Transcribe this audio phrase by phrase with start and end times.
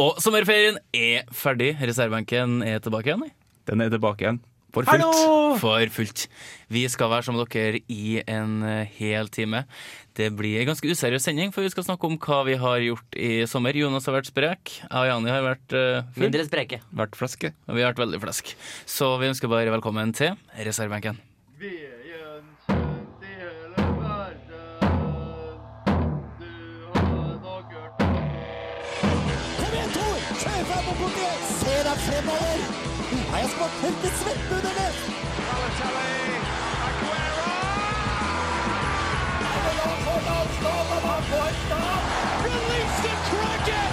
[0.00, 1.74] Og sommerferien er ferdig.
[1.76, 3.26] Reservebenken er tilbake igjen.
[3.68, 4.38] Den er tilbake igjen.
[4.70, 5.02] For fullt.
[5.02, 5.56] Hallo!
[5.58, 6.22] For fullt.
[6.70, 9.64] Vi skal være sammen med dere i en eh, hel time.
[10.16, 13.18] Det blir en ganske useriøs sending, for vi skal snakke om hva vi har gjort
[13.18, 13.76] i sommer.
[13.76, 14.76] Jonas har vært sprek.
[14.78, 16.28] Jeg og Jani har vært uh, full.
[16.28, 16.80] Mindre spreke.
[17.02, 17.52] Vært flaske.
[17.68, 18.54] Og vi har vært veldig flask.
[18.88, 21.20] Så vi ønsker bare velkommen til reservebenken.
[21.60, 21.99] Veien
[33.60, 34.90] Helt til svette under det?
[35.48, 36.36] Balotelli,
[36.86, 37.50] Aguero!
[42.46, 43.90] Release the Kraken!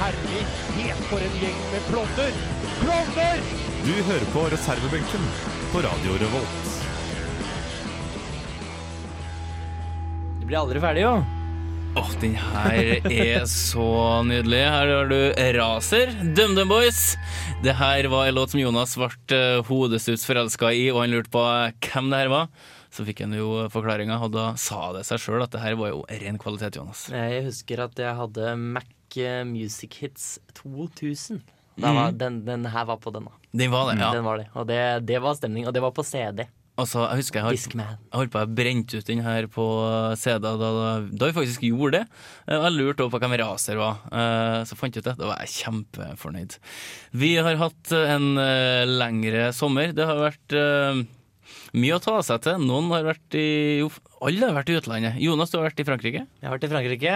[0.00, 2.32] Herlighet for en gjeng med klovner!
[2.80, 3.38] Klovner!
[3.84, 5.22] Du hører på reservebenken
[5.72, 6.68] på Radio Revolt.
[10.40, 11.37] Du blir aldri ferdig, jo.
[11.96, 14.60] Åh, den her er så nydelig.
[14.60, 15.18] Her har du
[15.56, 17.16] Raser, DumDum Boys.
[17.64, 21.32] Det her var en låt som Jonas ble uh, hodestups forelska i, og han lurte
[21.32, 22.50] på eh, hvem det her var.
[22.94, 25.92] Så fikk han jo forklaringa, og da sa det seg sjøl at det her var
[25.92, 27.06] jo ren kvalitet, Jonas.
[27.12, 30.28] Jeg husker at jeg hadde Mac eh, Music Hits
[30.60, 31.42] 2000.
[31.78, 33.50] Da var, den, den her var på den, da.
[33.54, 34.12] Den var det, ja.
[34.14, 34.48] Den var det.
[34.58, 35.68] Og det, det var stemning.
[35.68, 36.48] Og det var på CD.
[36.78, 37.88] Altså, jeg husker jeg Discman.
[37.98, 39.64] jeg holdt på å brente ut den her på
[40.20, 42.04] CD da, da, da vi faktisk gjorde det.
[42.46, 45.16] Eh, Jeg lurte også på hvem Raser var, Eh, så fant jeg ut det.
[45.18, 46.54] Da var jeg kjempefornøyd.
[47.18, 49.90] Vi har hatt en eh, lengre sommer.
[49.96, 50.54] Det har vært
[51.76, 52.62] mye å ta seg til.
[52.64, 53.88] Noen har vært i Jo,
[54.24, 55.18] alle har vært i utlandet.
[55.22, 56.22] Jonas, du har vært i Frankrike?
[56.24, 57.14] Jeg har vært i Frankrike.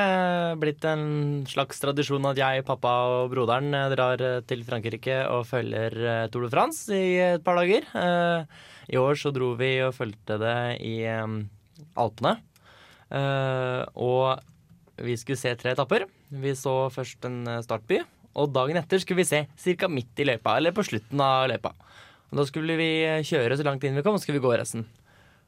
[0.63, 1.05] Blitt en
[1.51, 6.29] slags tradisjon at jeg, pappa og broderen eh, drar eh, til Frankrike og følger eh,
[6.33, 7.89] Tour de France i et par dager.
[8.93, 12.35] I år så dro vi og fulgte det i Alpene.
[14.03, 14.27] Og
[15.03, 16.07] vi skulle se tre etapper.
[16.43, 18.01] Vi så først en startby,
[18.39, 19.45] og dagen etter skulle vi se
[19.79, 19.89] ca.
[19.89, 21.75] midt i løypa, eller på slutten av løypa.
[22.33, 22.91] Og Da skulle vi
[23.29, 24.87] kjøre så langt inn vi kom, og så skulle vi gå resten.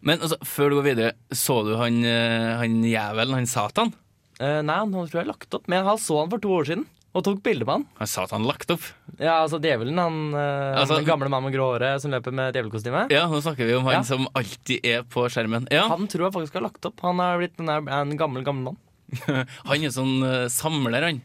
[0.04, 3.94] Men altså, før du går videre, så du han, eh, han jævelen, han Satan?
[4.38, 6.84] Eh, nei, han tror jeg lagt opp, men han så han for to år siden.
[7.14, 7.84] Og tok bilde med han.
[8.00, 8.82] Han Satan lagt opp?
[9.20, 12.52] Ja, altså djevelen, han eh, Altså- den gamle mannen med grå håret som løper med
[12.52, 13.06] djevelkostyme.
[13.14, 14.02] Ja, nå snakker vi om han Ja.
[14.02, 15.68] som alltid er på skjermen.
[15.70, 16.98] Ja, Han tror jeg faktisk har lagt opp.
[17.00, 18.80] Han er blitt en, en gammel, gammel mann.
[19.64, 21.22] Han er sånn eh, samler, han.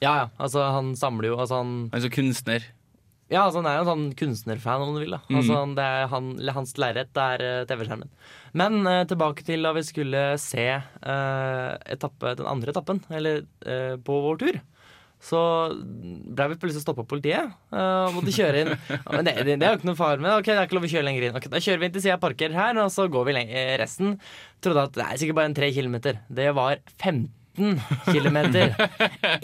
[0.00, 0.28] Ja, ja.
[0.38, 2.62] Altså, han samler jo altså, han, Han er så kunstner.
[3.32, 5.14] Ja, altså, han er jo en sånn kunstnerfan, om du vil.
[5.16, 8.10] da Altså, han, det er han, Hans lerret er uh, TV-skjermen.
[8.60, 13.42] Men uh, tilbake til da vi skulle se uh, etappe, den andre etappen, eller
[14.04, 14.60] på vår tur.
[15.22, 15.38] Så
[16.34, 18.70] ble vi plutselig stoppa av politiet og måtte kjøre inn.
[19.14, 20.32] Men det, det, det er jo ikke noe fare med.
[20.34, 21.36] Ok, det er ikke lov å kjøre lenger inn.
[21.38, 23.76] Ok, da kjører vi inn til sida, parkerer her, og så går vi leng- eh,
[23.78, 24.16] resten.
[24.66, 26.18] Trodde at det er sikkert bare en tre kilometer.
[26.26, 27.22] Det var 15
[28.08, 28.72] kilometer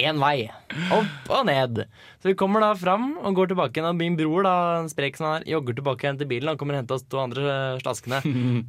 [0.01, 0.49] én vei.
[0.95, 1.83] Opp og ned.
[2.23, 3.89] Så vi kommer da fram og går tilbake igjen.
[3.91, 6.51] Og min bror, da, en sprek som han er, jogger tilbake igjen til bilen.
[6.53, 8.23] Han kommer og henter oss to andre slaskene.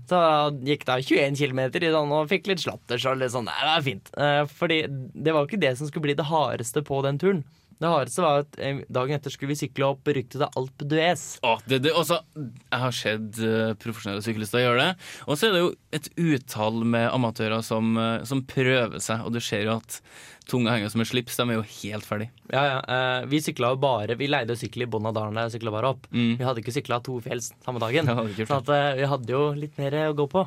[0.10, 0.34] Så da
[0.72, 1.64] gikk da 21 km
[2.10, 3.48] og fikk litt slatters og litt sånn.
[3.50, 4.12] Det var fint.
[4.18, 7.44] Eh, Fordi det var jo ikke det som skulle bli det hardeste på den turen.
[7.80, 11.22] Det hardeste var at eh, dagen etter skulle vi sykle opp beryktede Alpe d'Huez.
[11.48, 15.06] Oh, det, det, også, jeg har sett eh, profesjonelle syklister gjøre det.
[15.30, 19.32] Og så er det jo et utall med amatører som, eh, som prøver seg, og
[19.32, 20.00] du ser jo at
[20.50, 21.38] tunga henger som en slips.
[21.40, 22.28] De er jo helt ferdig.
[22.52, 22.78] Ja, ja.
[22.84, 25.94] eh, Vi sykla jo bare Vi leide sykkel i bunnen av dalen jeg sykla bare
[25.96, 26.10] opp.
[26.12, 26.34] Mm.
[26.42, 28.12] Vi hadde ikke sykla to fjells samme dagen.
[28.44, 30.44] Så at, vi hadde jo litt mer å gå på.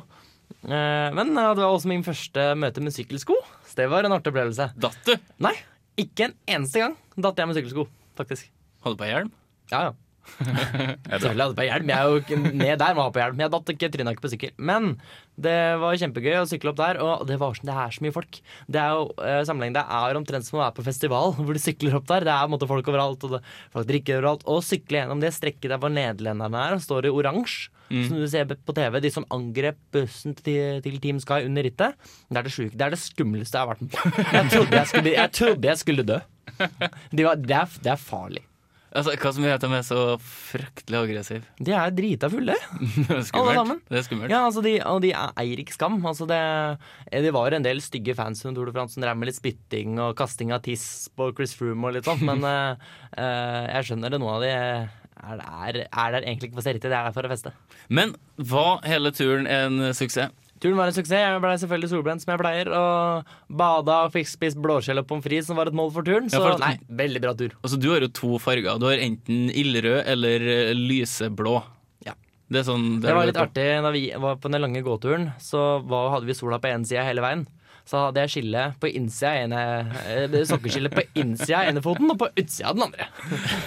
[0.69, 3.41] Eh, Men det var også min første møte med sykkelsko.
[3.65, 4.69] Så det var en artig opplevelse.
[4.77, 5.15] Datt du?
[5.41, 5.55] Nei,
[5.99, 7.85] ikke en eneste gang datt jeg med sykkelsko,
[8.17, 8.49] faktisk.
[8.83, 9.29] Hadde du på hjelm?
[9.71, 9.93] Ja, ja.
[11.19, 11.89] Selvfølgelig hadde på hjelm.
[11.91, 13.41] Jeg er jo ikke ned der med å ha på hjelm.
[13.43, 14.53] Jeg datt ikke, tryna ikke på sykkel.
[14.69, 14.87] Men
[15.43, 18.15] det var kjempegøy å sykle opp der, og det, var, sånn- det er så mye
[18.15, 18.39] folk.
[18.71, 21.99] Det er jo eh, det er omtrent som å være på festival, hvor de sykler
[21.99, 22.27] opp der.
[22.29, 23.43] Det er måte folk overalt, og det,
[23.75, 24.47] folk drikker overalt.
[24.49, 27.72] Og sykle gjennom det strekket der hvor nederlenderne er, står i oransje.
[27.89, 31.97] Som du ser på TV, de som angrep bussen til, til Team Sky under rittet.
[32.29, 34.13] Det er det syke, Det er det skumleste jeg har vært med på.
[34.33, 36.17] Jeg trodde jeg skulle, jeg trodde jeg skulle dø.
[37.13, 38.43] De var, det, er, det er farlig.
[38.93, 41.47] Altså, hva som gjør at de er så fryktelig aggressive?
[41.65, 42.53] De er drita fulle.
[43.09, 43.79] Alle sammen.
[43.89, 44.29] Det er skummelt.
[44.29, 45.95] Ja, altså de, og de er- eier ikke skam.
[46.05, 46.37] Altså det,
[47.25, 49.97] det var en del stygge fans under Tour de France som drev med litt spytting
[49.97, 50.85] og kasting av tiss
[51.17, 54.21] på Chris Froome og litt sånt, men eh, jeg skjønner det.
[54.21, 54.53] Noen av de
[55.17, 57.53] er, er, er der egentlig ikke for å se riktig, det er for å feste.
[57.89, 60.31] Men var hele turen en suksess?
[60.63, 61.19] Turen var en suksess.
[61.19, 65.25] Jeg ble selvfølgelig solbrent som jeg pleier, og bada og fikk spist blåskjell og pommes
[65.25, 66.29] frites, som var et mål for turen.
[66.31, 67.51] Så Ja, for- nei, veldig bra tur.
[67.61, 68.79] Altså, du har jo to farger.
[68.79, 71.57] Du har enten ildrød eller eh, lyseblå.
[72.07, 72.13] Ja.
[72.47, 73.67] Det er sånn Det var er litt artig.
[73.83, 77.03] Da vi var på den lange gåturen, så var, hadde vi sola på én side
[77.03, 77.43] hele veien.
[77.83, 79.61] Så hadde jeg skille på innsida ene
[80.07, 83.07] eh, sokkeskille på innsida av ene foten og på utsida av den andre.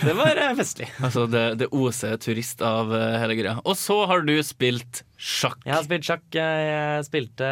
[0.00, 0.88] Det var eh, festlig.
[1.04, 3.58] Altså, det, det oser turist av eh, hele greia.
[3.68, 5.60] Og så har du spilt sjakk.
[5.68, 6.24] Jeg har spilt sjakk.
[6.32, 7.50] Jeg spilte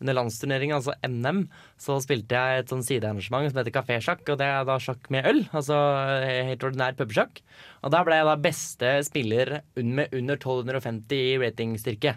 [0.00, 1.44] under landsturneringen, altså NM,
[1.80, 5.28] så spilte jeg et sånn sidearrangement som heter kafésjakk, og det er da sjakk med
[5.28, 5.44] øl.
[5.52, 5.76] Altså
[6.24, 7.44] helt ordinær pubsjakk.
[7.84, 12.16] Og der ble jeg da beste spiller med under 1250 i ratingstyrke.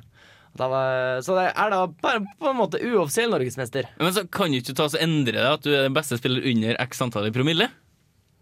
[0.58, 3.88] Da var, så det er da bare på en måte uoffisiell norgesmester.
[3.98, 6.46] Men så kan du ikke ta så endre det at du er den beste spiller
[6.52, 7.72] under x antall i promille?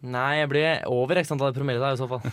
[0.01, 2.23] Nei, jeg blir over x antall promille da, i så fall.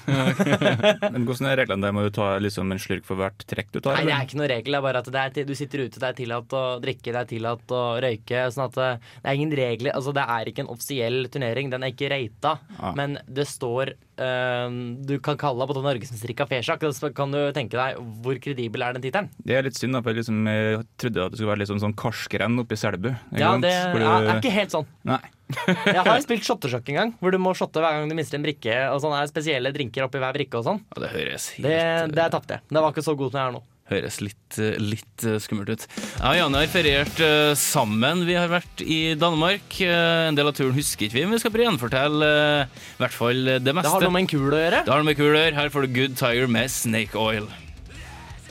[1.13, 1.93] Men hvordan er reglene der?
[1.95, 3.99] Må du ta liksom en slurk for hvert trekk du tar?
[3.99, 4.73] Nei, det er ikke noen regel.
[4.73, 7.13] Det er bare at det er til, du sitter ute, det er tillatt å drikke,
[7.13, 8.47] det er tillatt å røyke.
[8.55, 8.91] Sånn at det,
[9.21, 9.93] det er ingen regler.
[9.93, 11.69] Altså, det er ikke en offisiell turnering.
[11.75, 12.57] Den er ikke rata.
[12.81, 12.97] Ah.
[12.97, 16.85] Men det står Du kan kalle deg på norgesmester i kafésjakk.
[17.15, 19.31] kan du tenke deg hvor kredibel er den tittelen?
[19.39, 21.71] Det er litt synd, da, for jeg, liksom, jeg trodde at det skulle være litt
[21.71, 23.11] sånn, sånn karskrenn oppe i Selbu.
[23.39, 24.03] Ja, det du...
[24.03, 24.89] er, er ikke helt sånn.
[25.09, 25.23] Nei.
[25.89, 28.45] Jeg har spilt shottesjakk en gang, hvor du må shotte hver gang du mister en
[28.45, 28.75] brikke.
[28.93, 30.83] Og sånne spesielle drinker oppi hver brikke og sånn.
[30.93, 31.81] Ja, det høres helt Det,
[32.19, 33.63] det er tapt, Det var ikke så god som jeg er nå.
[33.89, 35.85] Høres litt, eh, litt eh, skummelt ut.
[35.89, 38.27] Jeg og Janne har feriert eh, sammen.
[38.29, 39.79] Vi har vært i Danmark.
[39.81, 42.29] En del av turen husker ikke vi, men vi skal prøve å gjenfortelle
[42.69, 43.89] i hvert fall det meste.
[43.89, 44.83] Det har noe med en kul å gjøre.
[44.85, 45.57] Det har noe med kul å gjøre.
[45.57, 47.49] Her får du Good Tiger med Snake Oil.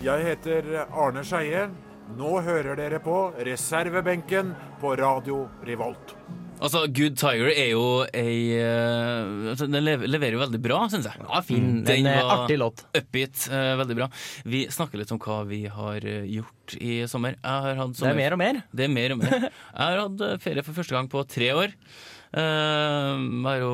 [0.01, 1.67] Jeg heter Arne Skeie.
[2.17, 6.15] Nå hører dere på reservebenken på Radio Revolt.
[6.57, 7.83] Altså, Good Tiger er jo
[8.17, 11.21] ei eh, altså, Den leverer jo veldig bra, syns jeg.
[11.21, 11.67] Ja, fin.
[11.85, 12.83] Den En eh, var- artig låt.
[12.97, 13.45] Upbeat.
[13.51, 14.09] Uh, veldig bra.
[14.49, 17.37] Vi snakker litt om hva vi har eh, gjort i sommer.
[17.45, 18.61] Hatt Det er mer og mer.
[18.73, 19.47] Det er mer og mer.
[19.47, 21.75] Jeg har hatt ferie for første gang på tre år.
[22.35, 23.73] Eh, har jo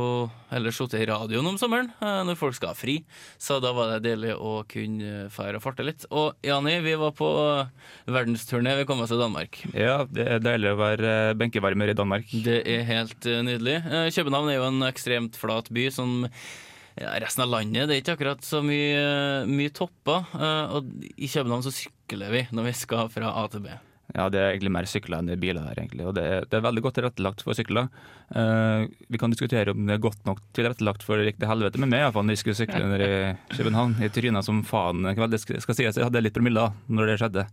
[0.54, 3.00] ellers sittet i radioen om sommeren uh, når folk skal ha fri,
[3.42, 6.06] så da var det deilig å kunne fære og farte litt.
[6.14, 7.30] Og Jani, vi var på
[8.06, 8.76] verdensturné.
[8.78, 9.64] Vi kom oss til Danmark.
[9.74, 12.30] Ja, det er deilig å være eh, benkevarmer i Danmark.
[12.46, 13.80] Det er helt nydelig.
[13.88, 17.90] Uh, København er jo en ekstremt flat by som ja, resten av landet.
[17.90, 20.30] Det er ikke akkurat så mye, mye topper.
[20.78, 23.74] Og i København så sykler vi når vi skal fra A til B.
[24.12, 26.04] Ja, det er egentlig mer sykler enn det er biler her, egentlig.
[26.06, 27.88] Og det er, det er veldig godt tilrettelagt for sykler.
[28.36, 31.82] Eh, vi kan diskutere om det er godt nok tilrettelagt for det gikk til helvete
[31.82, 33.14] med meg, iallfall når jeg skulle sykle ned i
[33.56, 33.96] København.
[34.04, 35.08] i tryna som faen.
[35.08, 37.48] Det skal, sies jeg hadde litt promille da når det skjedde.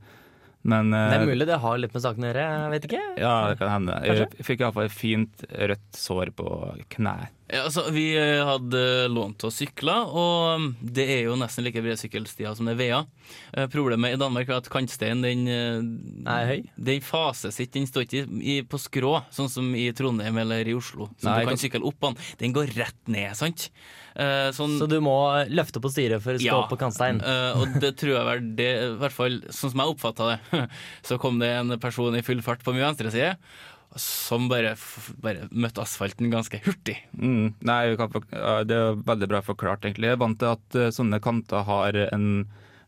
[0.68, 2.46] Men Det eh, er mulig det har litt med saken å gjøre.
[2.52, 3.04] Jeg vet ikke.
[3.22, 4.00] Ja, det kan hende.
[4.04, 6.48] Jeg, jeg fikk iallfall et fint rødt sår på
[6.92, 7.36] kneet.
[7.50, 8.80] Ja, altså, vi eh, hadde
[9.10, 12.78] lånt oss sykler, og mm, det er jo nesten like brede sykkelstier som det er
[12.78, 13.08] veier.
[13.56, 18.06] Eh, Problemet i Danmark er at kantsteinen den, eh, Er den fases ikke, den står
[18.06, 21.08] ikke på skrå, sånn som i Trondheim eller i Oslo.
[21.18, 22.20] Så Nei, du kan sykle opp den.
[22.44, 23.70] Den går rett ned, sant?
[24.20, 25.14] Sånn, Så du må
[25.48, 26.66] løfte på styret for å stå Ja.
[26.68, 27.20] på kantstein.
[27.56, 30.68] Og det tror jeg vel det, i hvert fall sånn som jeg oppfatta det,
[31.08, 33.36] så kom det en person i full fart på min venstre side.
[33.98, 34.76] Som bare,
[35.18, 36.94] bare møtte asfalten ganske hurtig.
[37.18, 40.12] Mm, nei, det er veldig bra forklart, egentlig.
[40.12, 42.26] Jeg er vant til at eh, sånne kanter har en,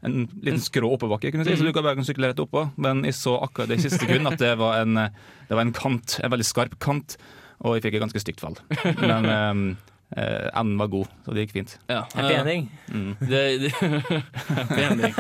[0.07, 2.69] en liten skrå oppoverbakke, kunne jeg si, så du kan bare sykle rett oppå.
[2.79, 5.67] Men jeg så akkurat det i siste sekund at det var, en, eh, det var
[5.67, 7.19] en kant, en veldig skarp kant,
[7.63, 8.61] og jeg fikk et ganske stygt fall.
[9.03, 9.77] Men
[10.17, 11.75] eh, eh, enden var god, så det gikk fint.
[11.91, 12.69] Ja, Happy ending.
[12.93, 13.13] Mm.
[13.33, 13.71] Det, det,
[14.59, 15.15] happy ending.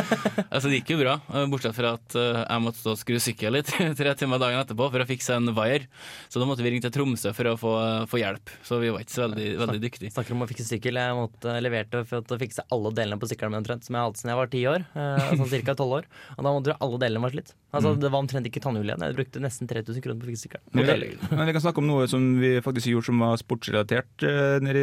[0.51, 3.17] Altså, det gikk jo bra, eh, bortsett fra at eh, jeg måtte stå og skru
[3.23, 5.89] sykkel litt tre timer dagen etterpå for å fikse en wire.
[6.33, 7.73] Så da måtte vi ringe til Tromsø for å få,
[8.11, 8.53] få hjelp.
[8.67, 10.13] Så vi var ikke så veldig, veldig dyktige.
[10.15, 11.01] Snakker om å fikse sykkel.
[11.01, 14.21] Jeg måtte leverte for å fikse alle delene på sykkelen min omtrent, som jeg hadde
[14.21, 14.87] siden jeg var ti år.
[14.93, 15.77] Eh, sånn ca.
[15.79, 16.11] tolv år.
[16.37, 17.55] Og da måtte jo alle delene være slitt.
[17.73, 19.07] Altså, Det var omtrent ikke tannhjul igjen.
[19.07, 20.65] Jeg brukte nesten 3000 kroner på å fikse sykkelen.
[20.77, 24.27] Men vi, men vi kan snakke om noe som vi faktisk gjorde som var sportsrelatert
[24.29, 24.82] eh, nede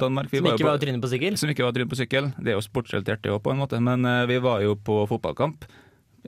[0.00, 0.30] Danmark.
[0.30, 1.36] Vi Som var jo ikke på- var trynet på sykkel.
[1.40, 2.30] Som ikke var trynet på sykkel.
[2.38, 3.80] Det er jo sportsrelatert det òg, på en måte.
[3.82, 5.64] Men eh, vi var jo på fotballkamp.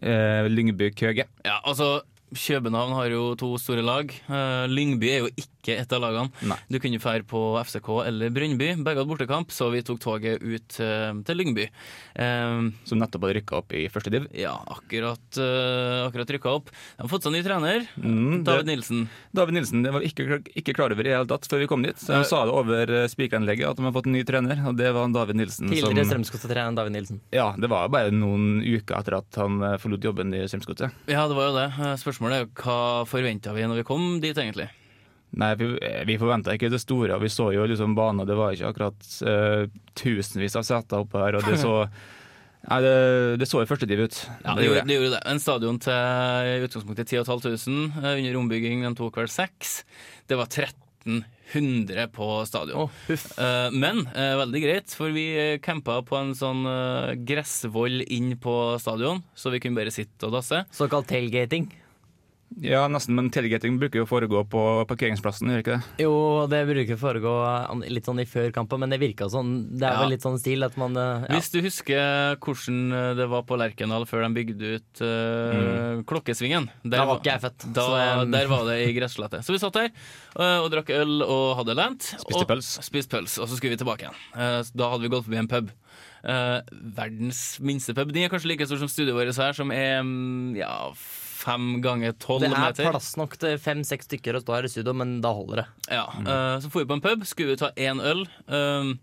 [0.02, 1.24] Eh, Lyngby-Køge.
[1.44, 2.00] Ja, altså
[2.34, 4.10] København har jo to store lag.
[4.28, 6.30] Uh, Lyngby er jo ikke et av lagene.
[6.48, 6.56] Nei.
[6.72, 8.70] Du kunne fære på FCK eller Brønnby.
[8.84, 11.66] Begge hadde bortekamp, så vi tok toget ut uh, til Lyngby.
[12.18, 14.26] Uh, Som nettopp hadde rykka opp i første div.
[14.36, 16.70] ja, akkurat, uh, akkurat rykka opp.
[16.72, 17.86] De har fått seg ny trener.
[17.96, 19.08] Mm, David det- Nilsen.
[19.34, 21.70] David Nilsen det var vi ikke, ikke klar over i det hele tatt før vi
[21.70, 21.96] kom dit.
[21.98, 22.12] Så.
[22.16, 25.08] De sa det over spikeranlegget at de har fått en ny trener, og det var
[25.16, 25.68] David Nilsen.
[25.72, 27.20] Tidligere Strømsgodset-trener David Nilsen.
[27.32, 30.92] ja, det var bare noen uker etter at han forlot jobben i Strømsgodset.
[31.08, 31.66] Ja, det var jo det.
[31.78, 34.64] Eh, Spørsmålet er hva forventa vi når vi kom dit, egentlig?
[35.38, 35.68] Nei, vi,
[36.08, 39.68] vi forventa ikke det store, vi så jo liksom banen, det var ikke akkurat uh,
[39.94, 41.76] tusenvis av seter oppe her, og det så
[42.68, 42.94] Nei, det,
[43.38, 44.18] det så jo førstediv ut.
[44.42, 45.20] Ja, det, gjorde, det gjorde det.
[45.30, 47.54] En stadion til i utgangspunktet 10 500.
[48.02, 49.76] eh, Under ombygging de tok vel seks.
[50.28, 52.90] Det var 1300 på stadion.
[52.90, 53.30] Oh, huff.
[53.72, 55.30] Men veldig greit, for vi
[55.64, 56.66] campa på en sånn
[57.30, 60.66] gressvoll inn på stadion, så vi kunne bare sitte og dasse.
[60.82, 61.70] Såkalt tailgating.
[62.64, 66.04] Ja, nesten, men tailgating bruker jo å foregå på parkeringsplassen, gjør ikke det?
[66.04, 66.14] Jo,
[66.50, 67.34] det bruker å foregå
[67.86, 70.00] litt sånn i førkampen, men det virka sånn Det er Ja.
[70.02, 71.38] vel litt sånn stil at man eh, ja.
[71.38, 76.98] Hvis du husker hvordan det var på Lerkendal før de bygde ut eh, Klokkesvingen der
[76.98, 77.68] Da var ikke jeg født.
[77.74, 79.42] Da, så der var det i gressslette.
[79.44, 79.90] Så vi satt der
[80.38, 82.10] uh, og drakk øl og hadde lent.
[82.18, 82.70] Spiste pøls.
[82.84, 84.18] Spiste pøls, og så skulle vi tilbake igjen.
[84.34, 85.70] Uh, da hadde vi gått forbi en pub.
[86.24, 86.60] Eh,
[86.96, 88.10] verdens minste pub.
[88.12, 90.72] Den er kanskje like stor som studioet vårt her, som er mm, ja,
[91.38, 92.74] fem ganger tolv meter.
[92.74, 95.62] det er plass nok til fem-seks stykker å stå her i studio, men da holder
[95.62, 95.66] det.
[95.94, 98.26] Ja, eh, Så for vi på en pub, skulle vi ta én øl.
[98.50, 98.96] Uh,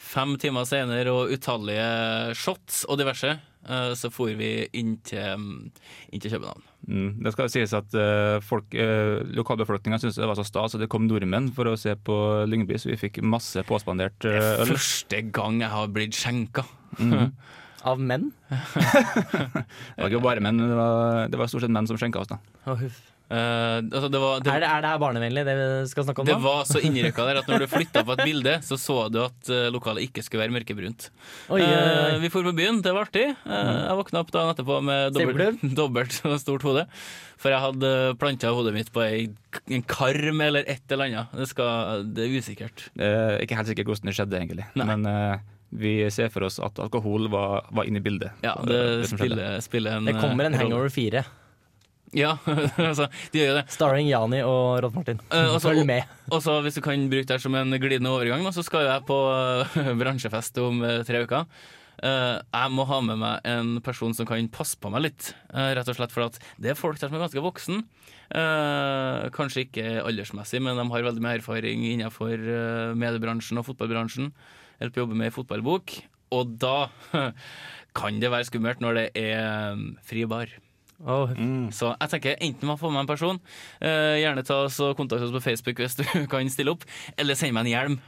[0.00, 5.72] fem timer senere og utallige shots og diverse, eh, så for vi inn til, mm,
[6.12, 6.62] inn til København.
[6.84, 7.10] Mm.
[7.24, 10.90] Det skal sies at uh, folk, uh, lokalbefolkninga syntes det var så stas at det
[10.92, 12.16] kom nordmenn for å se på
[12.50, 14.74] Lyngby, så vi fikk masse påspandert uh, øl.
[14.74, 16.66] Første gang jeg har blitt skjenka.
[17.84, 18.30] Av menn?
[18.50, 22.30] Det var ikke bare menn, det var, det var stort sett menn som skjenka oss.
[22.30, 22.40] da.
[22.64, 23.02] Oh, huff.
[23.32, 26.20] Eh, altså det, var, det, Er, det, er det her barnevennlig, det vi skal snakke
[26.20, 26.42] om det nå?
[26.44, 29.48] var så innrykka der at når du flytta på et bilde, så så du at
[29.52, 31.08] eh, lokalet ikke skulle være mørkebrunt.
[31.48, 31.78] Oi, oi, oi.
[31.78, 33.30] Uh, vi for på byen, det var artig.
[33.32, 36.84] Eh, jeg våkna opp dagen etterpå med dobbelt, dobbelt så stort hode.
[37.40, 39.24] For jeg hadde planta hodet mitt på ei,
[39.72, 41.34] en karm eller et eller annet.
[41.40, 42.86] Det, skal, det er usikkert.
[42.94, 44.68] Eh, ikke helt sikkert hvordan det skjedde, egentlig.
[44.76, 44.88] Nei.
[44.92, 45.08] Men
[45.74, 48.36] vi ser for oss at alkohol var, var inne i bildet.
[48.44, 50.62] Ja, det, det, spiller, spiller en Det kommer en eh.
[50.62, 51.24] Hangover 4,
[52.14, 52.36] Ja,
[52.90, 53.64] altså, de gjør jo det.
[53.74, 55.22] starring Jani og Rolf Martin.
[55.32, 56.10] Uh, også, Følg med.
[56.30, 59.18] Og så hvis du kan bruke det som en glidende overgang, så skal jeg på
[59.34, 61.48] eh, bransjefest om eh, tre uker.
[62.04, 65.72] Uh, jeg må ha med meg en person som kan passe på meg litt, uh,
[65.74, 67.84] rett og slett for at det er folk der som er ganske voksen.
[68.32, 74.30] Uh, kanskje ikke aldersmessig, men de har veldig mye erfaring innenfor eh, mediebransjen og fotballbransjen.
[74.80, 75.96] Eller på å jobbe med ei fotballbok.
[76.34, 76.76] Og da
[77.98, 80.52] kan det være skummelt når det er eh, fri bar.
[81.04, 81.30] Oh.
[81.36, 81.68] Mm.
[81.74, 83.40] Så jeg tenker enten man får med en person,
[83.82, 86.86] eh, gjerne ta oss og kontakt oss på Facebook hvis du kan stille opp,
[87.18, 88.02] eller send meg en hjelm.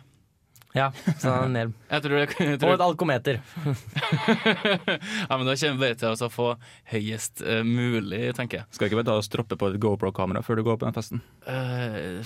[0.77, 1.73] Ja, så hjelm.
[1.93, 3.39] Jeg tror, jeg, jeg Og et alkometer.
[3.65, 6.49] ja, men Da kommer vi bare til å få
[6.93, 8.69] høyest uh, mulig, tenker jeg.
[8.77, 11.23] Skal ikke bare ta og stroppe på et GoPro-kamera før du går på den festen?
[11.49, 12.21] Eh,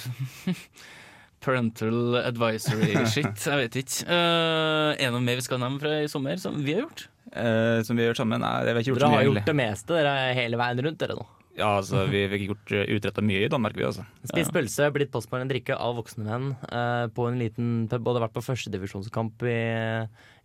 [1.45, 4.05] parental advisory shit, jeg vet ikke.
[4.07, 7.09] Uh, er det noe mer vi skal nevne fra i sommer som vi har gjort?
[7.31, 8.43] Uh, som vi gjør sammen?
[8.43, 9.95] Nei, det har ikke gjort Dere har gjort det meste.
[9.97, 11.29] Dere er hele veien rundt, dere nå.
[11.59, 14.05] Ja, altså, vi fikk gjort utretta mye i Danmark, vi, altså.
[14.29, 18.05] Spist pølse, blitt påspart en drikke av voksne menn uh, på en liten pub.
[18.07, 19.59] Både vært på førstedivisjonskamp i,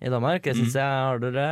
[0.06, 0.44] i Danmark.
[0.46, 1.46] Det syns jeg har dere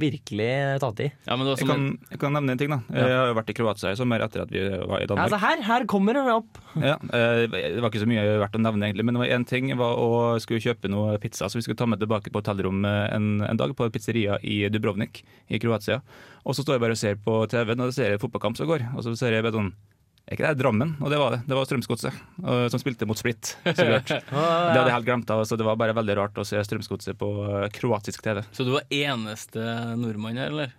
[0.00, 0.50] virkelig
[0.82, 1.08] tatt i.
[1.24, 2.78] Ja, men det var Jeg kan, jeg kan nevne en ting, da.
[2.92, 5.24] Jeg har jo vært i Kroatia i sommer etter at vi var i Danmark.
[5.24, 6.60] Altså her, her kommer det opp.
[6.86, 9.46] Ja, eh, det var ikke så mye verdt å nevne, egentlig, men det var én
[9.48, 10.08] ting var å
[10.42, 11.48] skulle kjøpe noe pizza.
[11.48, 15.22] Så vi skulle ta med tilbake på hotellrom en, en dag på pizzeria i Dubrovnik
[15.48, 16.02] i Kroatia.
[16.44, 18.68] Og så står jeg bare og ser på TV-en, og så ser jeg fotballkamp som
[18.68, 18.84] går.
[18.94, 19.72] Og så ser jeg bare sånn
[20.26, 20.96] Er ikke det Drammen?
[21.00, 21.40] Og det var det.
[21.46, 22.16] Det var Strømsgodset
[22.72, 23.52] som spilte mot Split.
[23.62, 24.08] Så klart.
[24.26, 27.14] Det hadde jeg helt glemt av, så det var bare veldig rart å se Strømsgodset
[27.20, 28.40] på eh, kroatisk TV.
[28.56, 29.62] Så du var eneste
[30.00, 30.72] nordmann her, eller?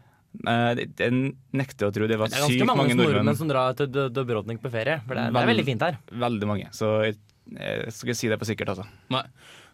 [0.44, 1.08] Eh, det-
[1.56, 2.10] nekter jeg å tro.
[2.12, 3.40] Det var Det er sykt ganske mange, mange nordmenn nordmenn.
[3.40, 5.00] som drar til Dub- Dubrovnik på ferie.
[5.08, 5.98] For det er, det er veldig fint her.
[6.28, 6.68] Veldig mange.
[6.76, 7.16] Så jeg,
[7.56, 8.86] jeg skal ikke si det på sikkert, altså.
[9.16, 9.24] Nei.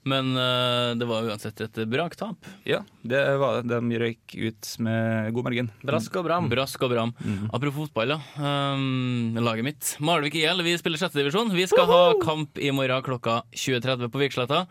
[0.10, 2.48] Men uh, det var uansett et braktap.
[2.67, 3.79] Ja, det var det.
[3.79, 5.69] De røyk ut med god margin.
[5.83, 6.50] Brask og bram.
[6.51, 7.13] Brask og bram.
[7.24, 7.45] Mm.
[7.55, 8.19] Apropos fotball, da.
[8.38, 11.53] Um, laget mitt, Malvik IL, vi spiller sjette divisjon.
[11.55, 14.65] Vi skal ha kamp i morgen klokka 20.30 på Viksletta.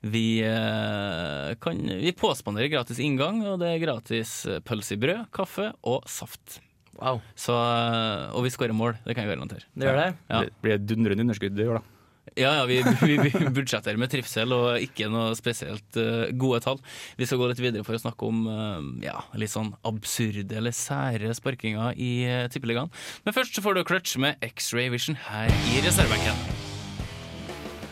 [0.00, 5.28] Vi, uh, kan, vi påspanderer gratis inngang, og det er gratis eh, pølse i brød,
[5.34, 6.62] kaffe og saft.
[6.98, 9.68] Wow, Så, og vi skårer mål, det kan jeg garantere.
[9.74, 10.08] det gjør det.
[10.26, 10.40] Ja.
[10.42, 11.97] Det blir et dundrende underskudd i år, da.
[12.38, 16.78] Ja, ja, vi, vi, vi budsjetterer med trivsel og ikke noe spesielt uh, gode tall.
[17.18, 20.74] Vi skal gå litt videre for å snakke om uh, ja, litt sånn absurde eller
[20.76, 22.92] sære sparkinger i uh, Tippeligaen.
[23.26, 26.38] Men først så får du Crutch med X-Ray Vision her i reservebenken.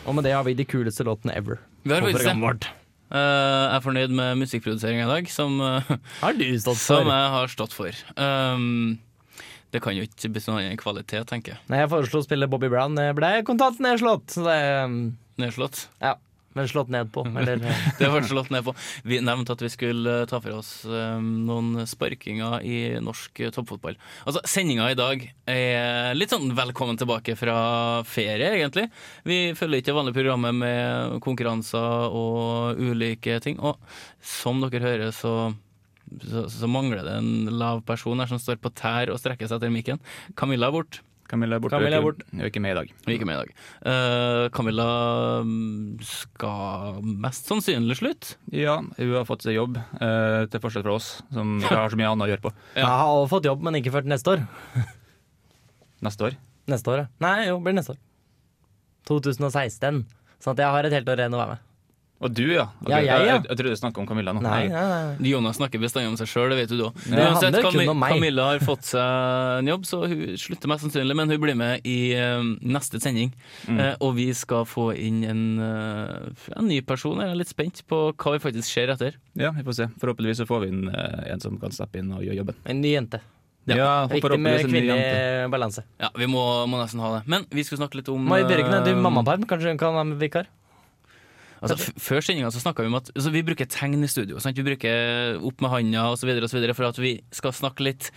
[0.07, 1.59] Og med det har vi de kuleste låtene ever.
[1.83, 2.69] Vi har faktisk vårt.
[3.07, 7.51] Jeg er fornøyd med musikkproduseringa i dag, som, uh, Har du stått som jeg har
[7.51, 7.99] stått for.
[8.15, 8.97] Um,
[9.73, 11.63] det kan jo ikke bli sånn annen kvalitet, tenker jeg.
[11.71, 12.95] Nei, jeg foreslo å spille Bobby Brown.
[12.97, 14.37] Det ble kontant nedslått.
[14.37, 15.01] Så det um,
[15.37, 15.83] Nedslått.
[16.01, 16.15] Ja.
[16.57, 17.21] Men slått ned på.
[17.37, 17.59] Eller
[17.99, 18.73] Det ble slått ned på.
[19.05, 23.97] Vi nevnte at vi skulle ta for oss eh, noen sparkinger i norsk eh, toppfotball.
[24.25, 25.21] Altså, Sendinga i dag
[25.53, 27.59] er litt sånn velkommen tilbake fra
[28.09, 28.87] ferie, egentlig.
[29.27, 33.61] Vi følger ikke det vanlige programmet med konkurranser og ulike ting.
[33.61, 33.77] Og
[34.25, 35.37] som dere hører, så
[36.23, 39.59] så, så mangler det en lav person her som står på tær og strekker seg
[39.59, 40.01] etter mikken.
[40.39, 41.03] Camilla er borte.
[41.27, 41.75] Camilla er borte.
[41.75, 42.91] Camilla er Hun er ikke med i dag.
[43.03, 43.51] Hun er ikke med i dag.
[43.83, 44.87] Uh, Camilla
[45.43, 48.37] mm, skal mest sannsynlig slutte.
[48.55, 51.99] Ja, hun har fått seg jobb, uh, til forskjell fra oss, som ikke har så
[51.99, 52.53] mye annet å gjøre på.
[52.79, 54.45] Jeg har fått jobb, men ikke før neste år.
[56.05, 56.35] Neste år.
[56.69, 57.05] Neste år, ja.
[57.25, 58.01] Nei, jo, blir neste år.
[59.09, 60.03] 2016.
[60.37, 61.66] Sånn at jeg har et helt år igjen å være med.
[62.17, 62.63] Og du, ja.
[62.81, 63.17] Okay, Ja, jeg, ja.
[63.27, 64.41] jeg, jeg trodde du snakka om Camilla nå.
[64.41, 65.29] Nei, nei, nei.
[65.29, 66.87] Jonas snakker bestandig om seg sjøl, det vet du da.
[66.97, 68.15] Det Uansett, handler kun om meg.
[68.15, 71.85] Camilla har fått seg en jobb, så hun slutter mest sannsynlig, men hun blir med
[71.85, 73.29] i uh, neste sending.
[73.69, 73.77] Mm.
[73.77, 77.21] Uh, og vi skal få inn en, uh, en ny person.
[77.21, 79.21] Jeg er litt spent på hva vi faktisk ser etter.
[79.37, 79.89] Ja, vi får se.
[80.01, 82.57] Forhåpentligvis så får vi inn en som kan steppe inn og gjøre jobben.
[82.65, 83.21] En ny jente.
[83.67, 85.01] Ja, Viktig med forhåpentligvis en ny jente.
[85.05, 85.85] kvinnelig balanse.
[86.01, 87.25] Ja, vi må, må nesten ha det.
[87.29, 90.23] Men vi skal snakke litt om Mai Bjørgen, du mammaperm, kanskje hun kan være med
[90.23, 90.47] vikar?
[91.57, 94.37] Altså, f- før sendinga så snakka vi om at altså, vi bruker tegn i studio.
[94.43, 94.57] Sant?
[94.59, 96.29] Vi bruker opp med handa osv.
[96.77, 98.11] for at vi skal snakke litt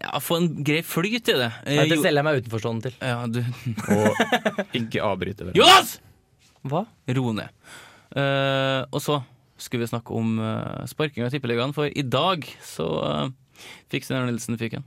[0.00, 1.50] Ja, få en grei flyt i det.
[1.66, 2.94] Eh, Nei, Det selger jeg meg utenforstående til.
[3.00, 3.40] ja, du
[3.94, 5.44] Og ikke avbryte.
[5.44, 5.60] hverandre.
[5.60, 5.98] Jonas!
[6.66, 6.82] Hva?
[7.16, 7.48] Ro ned.
[8.10, 9.20] Uh, og så
[9.60, 13.28] skulle vi snakke om uh, sparking av Tippeligaen, for i dag så uh,
[13.92, 14.82] fikk Steinar Nilsen fyken.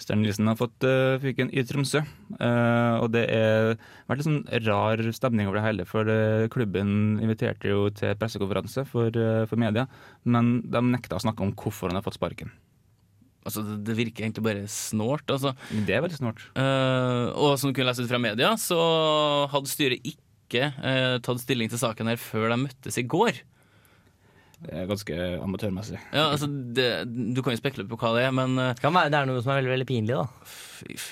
[0.00, 2.00] Stern Nilsen har fått uh, fyken i Tromsø.
[2.38, 3.74] Uh, og det har
[4.08, 5.86] vært litt sånn rar stemning over det hele.
[5.88, 9.14] For uh, klubben inviterte jo til pressekonferanse for,
[9.50, 9.86] for media,
[10.24, 12.52] men de nekta å snakke om hvorfor han har fått sparken.
[13.44, 15.28] Altså, det, det virker egentlig bare snålt.
[15.32, 15.54] Altså.
[15.70, 16.42] Det er veldig snålt.
[16.56, 18.80] Og som du kunne lese ut fra media, så
[19.52, 20.18] hadde styret ikke
[21.24, 23.40] tatt stilling til saken her før de møttes i går.
[24.60, 25.96] Det er ganske amatørmessig.
[26.12, 26.86] Ja, altså, det,
[27.32, 29.40] Du kan jo spekulere på hva det er, men det, Kan være det er noe
[29.40, 30.26] som er veldig veldig pinlig, da.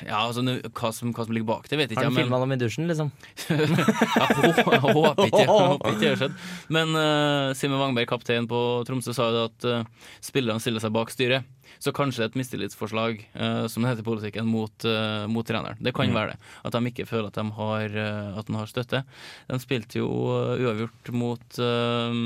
[0.04, 2.40] ja, altså, hva, som, hva som ligger bak det, vet ikke Har du Men, filma
[2.44, 3.08] dem i dusjen, liksom?
[3.48, 6.36] jeg, hå- jeg håper ikke jeg håper ikke det har skjedd.
[6.76, 11.12] Men uh, Simen Wangberg, kaptein på Tromsø, sa jo at uh, spillerne stiller seg bak
[11.14, 11.48] styret.
[11.78, 15.46] Så kanskje det er et mistillitsforslag, uh, som det heter i politikken, mot, uh, mot
[15.48, 15.80] treneren.
[15.84, 16.38] Det kan være det.
[16.68, 19.02] At de ikke føler at de har, eh, at de har støtte.
[19.48, 22.22] De spilte jo eh, uavgjort mot eh,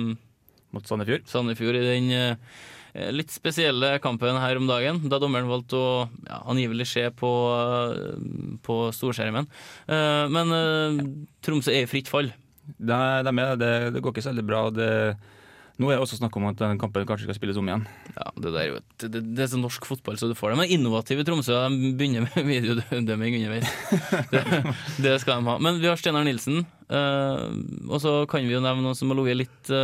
[0.73, 1.27] Mot Sandefjord.
[1.29, 5.91] Sandefjord i den eh, litt spesielle kampen her om dagen, da dommeren valgte å
[6.27, 9.49] ja, angivelig se på, eh, på storskjermen.
[9.89, 10.57] Eh, men
[11.45, 12.33] Tromsø er i fritt fall.
[12.79, 14.63] De, de er, det, det går ikke så veldig bra.
[14.73, 14.89] Det,
[15.77, 17.85] nå er det også snakk om at den kampen kanskje skal spilles om igjen.
[18.17, 20.61] Ja, det, er jo det, det er så norsk fotball, så du får det.
[20.63, 23.73] Men innovative Tromsø de begynner med videodømming underveis.
[24.33, 24.45] Det,
[25.05, 25.61] det skal de ha.
[25.69, 26.65] Men vi har Steinar Nilsen,
[27.89, 29.77] og så kan vi jo nevne noen som har ligget litt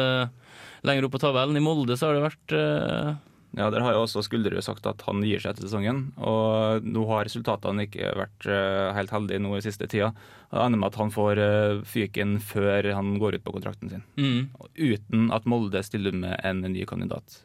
[0.86, 1.56] lenger opp på tabellen.
[1.58, 3.10] I Molde så har det vært eh,
[3.58, 6.12] Ja, Der har jo også Skulderud sagt at han gir seg etter sesongen.
[6.20, 10.12] Og nå har resultatene ikke vært eh, helt heldige nå i siste tida.
[10.52, 14.04] Det ender med at han får uh, fyken før han går ut på kontrakten sin.
[14.16, 14.46] mm,
[14.78, 17.42] Uten at Molde stiller med en ny kandidat.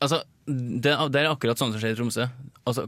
[0.00, 2.24] Altså, det, det er akkurat sånn som skjer i Tromsø.
[2.64, 2.86] Altså,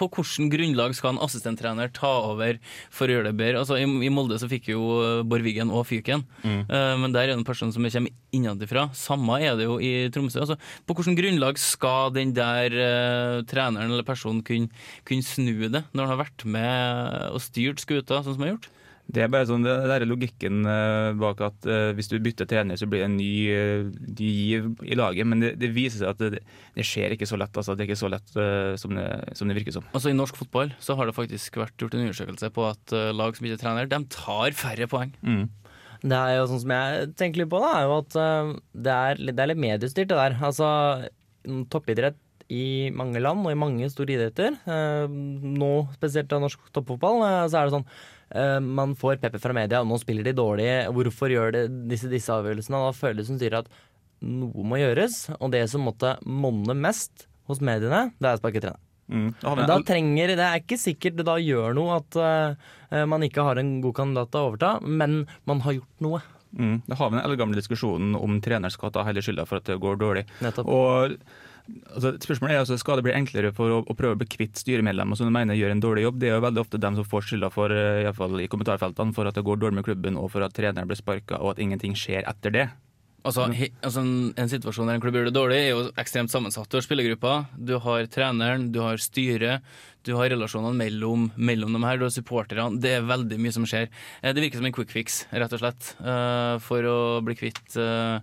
[0.00, 2.58] på hvilket grunnlag skal en assistenttrener ta over
[2.92, 3.62] for å gjøre det bedre?
[3.62, 6.24] Altså, i, I Molde så fikk jo eh, Bård Wiggen og fyken,
[6.70, 8.88] Eh, men der er det en person som kommer innenfra.
[8.96, 10.42] Samme er det jo i Tromsø.
[10.44, 14.70] Altså, på hvilket grunnlag skal den der uh, treneren eller personen kunne,
[15.08, 18.54] kunne snu det, når han har vært med og styrt skuta sånn som han har
[18.56, 18.70] gjort?
[19.10, 22.46] Det er bare sånn, det der er logikken eh, bak at eh, hvis du bytter
[22.48, 25.26] trener, så blir det en ny, eh, ny giv i laget.
[25.26, 26.42] Men det, det viser seg at det,
[26.76, 27.56] det skjer ikke så lett.
[27.56, 28.34] Altså, det er ikke så lett
[28.80, 29.06] som, det,
[29.38, 29.88] som det virker som.
[29.96, 33.34] Altså I norsk fotball så har det faktisk vært gjort en undersøkelse på at lag
[33.36, 35.14] som ikke er trener, de tar færre poeng.
[35.26, 35.48] Mm.
[36.00, 38.14] Det er jo sånn som jeg tenker litt på, da, er jo at
[38.72, 40.38] det, er, det er litt mediestyrt, det der.
[40.38, 40.70] Altså,
[41.72, 42.20] toppidrett
[42.50, 47.68] i mange land og i mange store idretter, nå spesielt av norsk toppfotball, så er
[47.68, 47.86] det sånn
[48.62, 52.30] man får pepper fra media, og nå spiller de dårlig, hvorfor gjør de disse, disse
[52.30, 52.78] avgjørelsene?
[52.84, 53.70] Da føles det som sier at
[54.20, 58.62] noe må gjøres, og det som måtte monne mest hos mediene, det er å sparke
[58.62, 58.80] trener.
[59.10, 59.32] Mm.
[59.42, 63.58] Da trenger, Det er ikke sikkert det da gjør noe at uh, man ikke har
[63.58, 66.22] en god kandidat til å overta, men man har gjort noe.
[66.54, 66.76] Mm.
[66.86, 69.80] Da har vi den eldgamle diskusjonen om treneren skal ta hele skylda for at det
[69.82, 70.26] går dårlig.
[70.44, 70.70] Nettopp.
[70.70, 71.16] Og
[71.94, 74.60] altså, spørsmålet er altså, Skal det bli enklere for å, å prøve å bli kvitt
[74.60, 76.20] styremedlemmer som du mener gjør en dårlig jobb?
[76.20, 78.50] Det er jo veldig ofte dem som får skylda for, eh, i, hvert fall i
[78.50, 81.54] kommentarfeltene for at det går dårlig med klubben, og for at treneren blir sparka, og
[81.54, 82.68] at ingenting skjer etter det.
[83.20, 86.32] Altså, he, altså en, en situasjon der en klubb gjør det dårlig, er jo ekstremt
[86.32, 86.70] sammensatt.
[86.72, 89.66] Du har spillergruppa, du har treneren, du har styret,
[90.08, 92.80] du har relasjonene mellom, mellom dem her, du har supporterne.
[92.80, 93.90] Det er veldig mye som skjer.
[94.22, 97.76] Eh, Det virker som en quick fix, rett og slett, eh, for å bli kvitt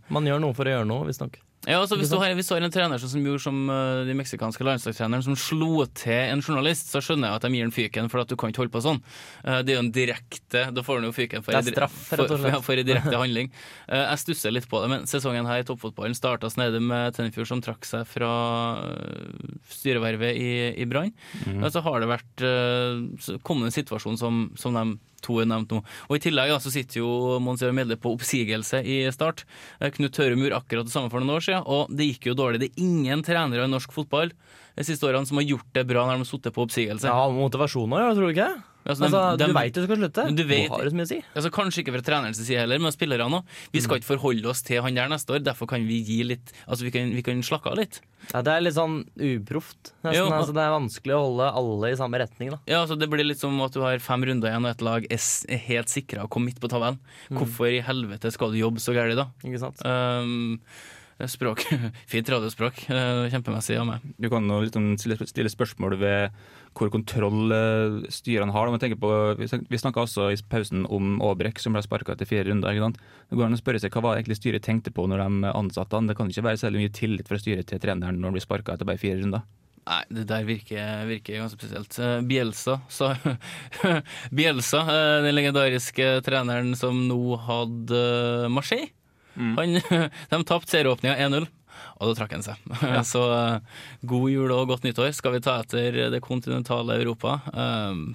[0.10, 1.38] Man gjør noe for å gjøre noe, visstnok.
[1.68, 4.14] Ja, altså Hvis har, hvis du har en trener som, som gjorde som uh, de
[4.16, 8.08] meksikanske landslagstreneren, som slo til en journalist, så skjønner jeg at de gir ham fyken,
[8.12, 9.02] for at du kan ikke holde på sånn.
[9.44, 11.76] Uh, det er jo en direkte Da får han jo fyken for, Det er en
[11.76, 13.52] straff, for, for, for en direkte handling.
[13.90, 17.50] Uh, jeg stusser litt på det, men sesongen her i toppfotballen starta snedig med Tennefjord,
[17.52, 18.32] som trakk seg fra
[19.74, 21.12] styrevervet i, i Brann.
[21.44, 21.66] Mm.
[21.72, 22.44] så har det vært
[23.24, 25.82] så en situasjon som, som de to er nevnt nå.
[26.08, 29.46] Og I tillegg da, så sitter jo Monsieur Medle på oppsigelse i Start.
[29.80, 32.38] Eh, Knut Tørum gjorde akkurat det samme for noen år siden, og det gikk jo
[32.38, 32.62] dårlig.
[32.64, 34.34] Det er ingen trenere i norsk fotball
[34.78, 37.10] de siste årene som har gjort det bra når de har sittet på oppsigelse.
[37.10, 38.52] Ja, motivasjon òg, tror du ikke?
[38.88, 40.24] Altså, Altså, de, du veit du skal slutte.
[40.36, 41.20] Du vet- har det så mye å si.
[41.36, 43.44] Altså, kanskje ikke fra trenerens side heller, men spillerne òg.
[43.74, 43.84] Vi Mm.
[43.84, 46.84] skal ikke forholde oss til han der neste år, derfor kan vi gi litt Altså,
[46.88, 48.00] vi kan, vi kan slakke av litt.
[48.34, 50.32] Ja, det er litt sånn uproft, nesten.
[50.34, 52.58] Altså, det er vanskelig å holde alle i samme retning, da.
[52.68, 55.06] Ja, altså Det blir litt som at du har fem runder igjen, og et lag
[55.10, 55.20] er
[55.50, 56.98] er helt sikra å komme midt på tabellen.
[57.30, 57.38] Mm.
[57.40, 59.28] Hvorfor i helvete skal du jobbe så gærent da?
[59.46, 59.84] Ikke sant?
[59.86, 60.60] Um,
[61.26, 61.64] språk.
[62.12, 62.84] Fint radiospråk.
[62.94, 64.06] eh, Kjempemessig av meg.
[64.22, 64.46] Du kan
[65.02, 66.38] stille, spørsmål ved
[66.78, 68.70] hvor kontroll eh, styrene har.
[69.02, 72.78] På, vi snak- snakka også i pausen om Aabrek, som ble sparka etter fire runder.
[72.78, 75.98] Det går an å spørre seg hva var egentlig styret tenkte på når de ansatte
[75.98, 76.06] han.
[76.12, 78.78] Det kan ikke være særlig mye tillit fra styret til treneren når han blir sparka
[78.78, 79.42] etter bare fire runder.
[79.88, 81.96] Nei, det der virker, virker ganske spesielt.
[82.04, 83.14] Eh, Bielsa, sa
[84.38, 84.82] Bielsa,
[85.24, 88.02] den legendariske treneren som nå hadde
[88.44, 88.50] eh,
[89.38, 89.84] Marseille.
[89.90, 91.48] Han, de tapte serieåpninga 1-0,
[91.98, 92.74] og da trakk han seg.
[93.12, 93.78] Så eh,
[94.10, 97.40] god jul og godt nyttår skal vi ta etter det kontinentale Europa.
[97.54, 98.12] Um,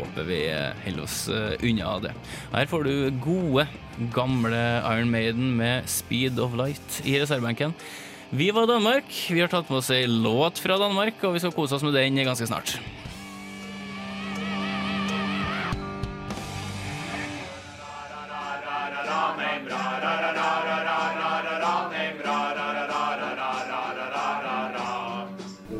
[0.00, 2.14] håper vi eh, holder oss eh, unna det.
[2.54, 3.66] Her får du gode,
[4.14, 4.62] gamle
[4.94, 7.74] Iron Maiden med 'Speed of Light' i reservebenken.
[8.30, 9.10] Vi var Danmark.
[9.30, 11.96] Vi har tatt med oss ei låt fra Danmark, og vi skal kose oss med
[11.98, 12.78] den ganske snart.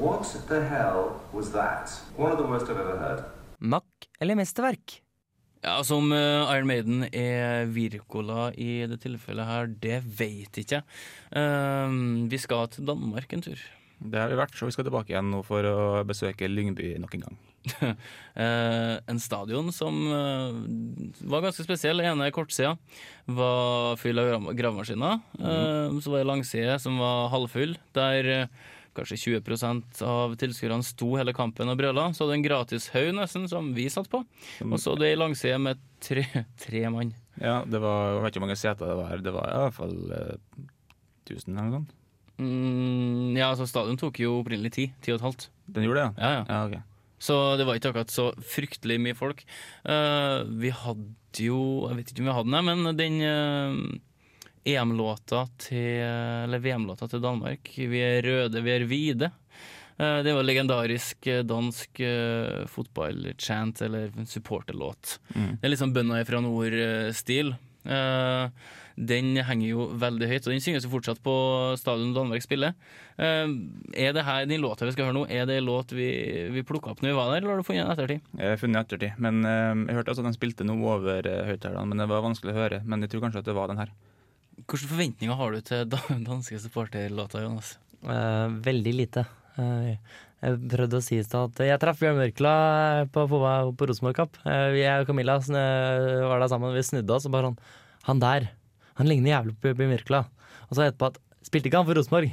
[0.01, 1.91] What the hell was that?
[2.17, 3.25] One of the worst I've ever heard.
[3.61, 5.01] Makk eller mesterverk?
[5.63, 10.85] Ja, Som eh, Iron Maiden er Wirkola i det tilfellet her, det veit ikke jeg.
[11.37, 11.99] Eh,
[12.33, 13.61] vi skal til Danmark en tur.
[14.01, 15.77] Det har vi vært, så vi skal tilbake igjen nå for å
[16.09, 17.39] besøke Lyngby nok en gang.
[18.41, 21.99] Eh, en stadion som eh, var ganske spesiell.
[22.01, 22.77] Den ene kortsida
[23.29, 25.19] var full av grav- gravemaskiner.
[25.37, 28.49] Eh, så var det langside som var halvfull, der
[28.97, 32.09] kanskje 20% av tilskuerne sto hele kampen og brøla.
[32.17, 34.23] Så hadde en gratishaug nesten, som vi satt på.
[34.65, 36.25] Og så det ei langside med tre,
[36.65, 37.13] tre mann.
[37.43, 39.27] Ja, det var, jeg vet ikke hvor mange seter det var her.
[39.27, 40.37] Det var i hvert fall eh,
[41.29, 41.97] 1000 eller noe sånt.
[42.41, 44.85] Mm, ja, altså Stadion tok jo opprinnelig ti.
[45.05, 45.49] Ti og et halvt.
[45.71, 46.45] Den gjorde det, Ja, ja.
[46.49, 46.61] ja?
[46.67, 46.87] ok.
[47.21, 49.43] Så det var ikke akkurat så fryktelig mye folk.
[49.85, 51.59] Uh, vi hadde jo
[51.91, 53.75] Jeg vet ikke om vi hadde den, men den uh,
[54.73, 59.31] EM-låta til Eller VM-låta til Danmark, 'Vi er røde, vi er hvite'.
[60.01, 65.19] uh, det var legendarisk eh, dansk uh, fotballchant, eller supporterlåt.
[65.37, 65.59] Mm.
[65.61, 67.53] Det er litt sånn bønda fra nord-stil.
[69.01, 71.35] Den henger jo veldig høyt, og den synges jo fortsatt på
[71.81, 72.77] stadion Danmark spiller.
[73.17, 73.49] Eh,
[73.97, 76.11] er det her, Den låta vi skal høre nå, er det en låt vi,
[76.53, 78.39] vi plukka opp når vi var der, eller har du funnet den i ettertid?
[78.39, 79.19] Jeg har funnet ettertid.
[79.19, 82.25] Men eh, jeg hørte altså at de spilte noe over uh, høyttalerne, men det var
[82.27, 82.83] vanskelig å høre.
[82.85, 83.95] Men jeg tror kanskje at det var den her.
[84.61, 85.87] Hvilke forventninger har du til
[86.31, 87.79] danske supporterlåter, Jonas?
[88.01, 89.25] Eh, veldig lite.
[89.61, 89.97] Eh,
[90.41, 92.55] jeg prøvde å si i stad at jeg traff Bjørn Mørkla
[93.13, 93.41] på, på,
[93.77, 94.41] på Rosenborg-kapp.
[94.49, 97.61] Eh, jeg og Camilla var der sammen, vi snudde oss og bare sånn
[98.09, 98.49] Han der,
[99.01, 100.23] han ligner jævlig på Bjørn Mørkla.
[100.69, 102.33] Og så etterpå at Spilte ikke han for Rosenborg?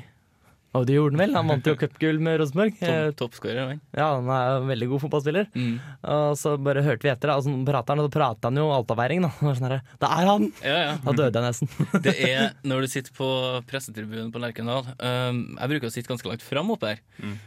[0.76, 2.76] Og det gjorde han vel, han vant jo cupgull med Rosenborg.
[2.84, 3.80] Eh, Toppskårer, han.
[3.96, 5.48] ja, han er en veldig god fotballspiller.
[5.56, 5.78] Mm.
[6.14, 8.60] Og så bare hørte vi etter, da, og så prater han, og så prater han
[8.60, 9.32] jo altaværing, da.
[9.48, 10.50] Og Sånn her, det er han!
[10.62, 10.92] Ja, ja.
[11.06, 11.88] Da døde jeg nesten.
[12.08, 13.30] Det er når du sitter på
[13.70, 17.02] pressetribunen på Lerkendal um, Jeg bruker å sitte ganske langt fram oppe her.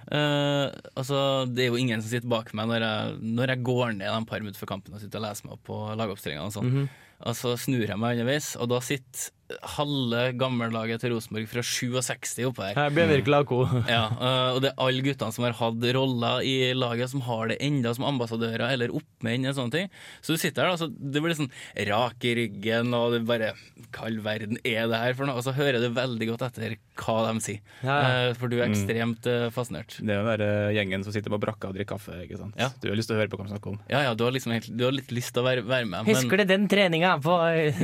[0.08, 3.94] Uh, altså, det er jo ingen som sitter bak meg når jeg, når jeg går
[4.00, 6.50] ned de par minutter før kampen og sitter og leser meg opp på lagoppstillingene.
[6.50, 6.90] Og sånn.
[7.20, 9.28] Og så snur jeg meg underveis, og da sitter
[9.76, 12.78] halve gammellaget til Rosenborg fra 67 oppe her.
[12.78, 13.60] Jeg blir virkelig ako.
[13.90, 17.50] Ja, øh, og det er alle guttene som har hatt roller i laget, som har
[17.50, 19.48] det enda som ambassadører eller oppmenn.
[19.50, 19.90] og sånne ting.
[20.22, 21.50] Så du sitter her, altså, det blir sånn
[21.90, 23.52] rak i ryggen, og det bare
[23.90, 25.40] Hva all verden er det her for noe?
[25.40, 27.60] Og så hører du veldig godt etter hva de sier.
[27.82, 27.96] Ja.
[28.28, 29.50] Eh, For du er ekstremt mm.
[29.56, 29.96] fascinert.
[29.98, 32.20] Det er jo den der gjengen som sitter på brakka og drikker kaffe.
[32.26, 32.54] ikke sant?
[32.60, 32.70] Ja.
[32.82, 33.80] Du har lyst til å høre på hva de snakker om.
[33.90, 36.04] Ja, ja, du har liksom du har litt lyst til å være, være med.
[36.04, 37.74] men- Husker du den treninga på eh,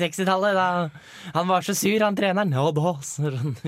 [0.00, 0.54] 60-tallet?
[0.56, 0.68] Da
[1.34, 2.54] han var så sur, han treneren.
[2.54, 2.94] Ja da.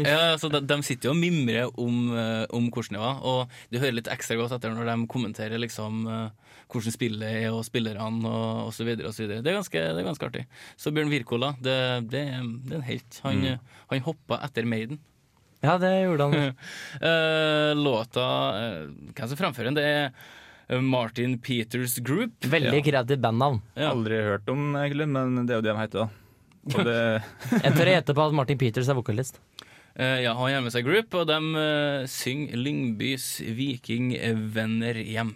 [0.03, 3.59] Ja, så de, de sitter jo og mimrer om, eh, om hvordan det var, og
[3.73, 7.65] du hører litt ekstra godt etter når de kommenterer liksom eh, hvordan spillet er og
[7.67, 9.13] spillerne og, videre.
[9.13, 10.45] Det er ganske, det er ganske artig.
[10.81, 11.79] Så Bjørn Wirkola, det,
[12.13, 12.27] det,
[12.67, 13.19] det er en helt.
[13.27, 13.73] Han, mm.
[13.93, 15.03] han hoppa etter Maiden.
[15.63, 16.55] Ja, det gjorde han.
[17.09, 18.25] Eh, låta
[18.59, 19.79] eh, Hvem som framfører den?
[19.79, 20.09] Det er
[20.69, 22.35] eh, Martin Peters Group.
[22.51, 23.63] Veldig kreativt bandnavn.
[23.77, 23.93] Ja.
[23.93, 26.22] Aldri hørt om, egentlig, men det er jo det de heter, da.
[26.63, 26.97] Det,
[27.65, 29.41] Jeg tør gjette på at Martin Peters er vokalist.
[29.93, 33.27] Uh, ja, han har med seg Group, og de uh, synger Lyngbys
[33.59, 35.35] vikingvenner hjem.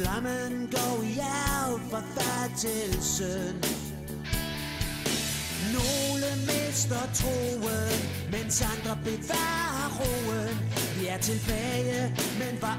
[0.00, 2.02] Flammen går arv fra
[3.00, 3.56] søn
[5.76, 7.98] Nogle mister troen,
[8.32, 10.56] mens andre bevarer roen.
[10.98, 12.00] Vi er tilbage,
[12.38, 12.76] men var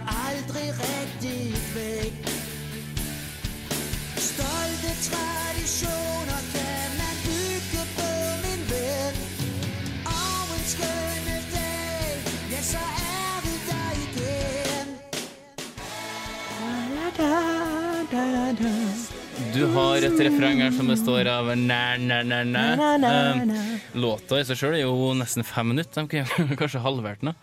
[19.51, 22.61] Du har et refreng her som består av næ, næ, næ, næ.
[23.07, 26.05] Eh, Låta i seg sjøl er jo nesten fem minutter.
[26.07, 27.33] De kunne kanskje halvert den.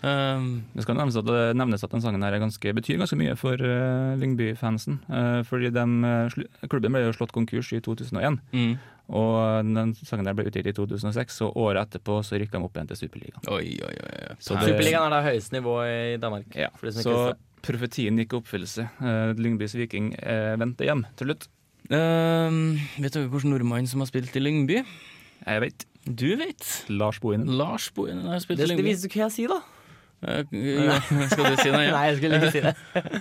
[0.00, 3.36] Um, Det skal nevnes at, nevnes at den sangen her er ganske, betyr ganske mye
[3.40, 5.02] for uh, Lyngby-fansen.
[5.10, 6.38] Uh, fordi dem, eh,
[6.70, 8.40] klubben ble jo slått konkurs i 2001.
[8.56, 8.72] mm.
[9.10, 12.76] Og den sangen der ble utgitt i 2006, og året etterpå så rykka de opp
[12.78, 13.42] igjen til Superligaen.
[13.50, 14.36] Oi, oi, oi.
[14.38, 16.46] Så Superligaen er da høyeste nivå i Danmark.
[16.54, 17.32] Ja, for de som ikke så.
[17.64, 18.86] Profetien gikk i oppfyllelse.
[19.00, 21.48] Uh, Lyngbys Viking uh, vendte hjem til slutt.
[21.90, 24.82] Uh, vet dere hvilken nordmann som har spilt i Lyngby?
[25.46, 25.86] Jeg vet.
[26.06, 26.64] Du vet.
[26.92, 27.48] Lars Bohinen.
[27.58, 28.88] Lars Bohinen har spilt Det, i det Lyngby.
[28.92, 29.60] viser hva jeg sier, da.
[30.20, 30.96] Uh, ja,
[31.32, 31.82] skal du si det?
[31.88, 31.92] Ja.
[31.96, 32.74] Nei, jeg skulle ikke si det.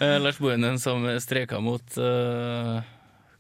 [0.04, 2.80] uh, Lars Bohinen som streka mot uh,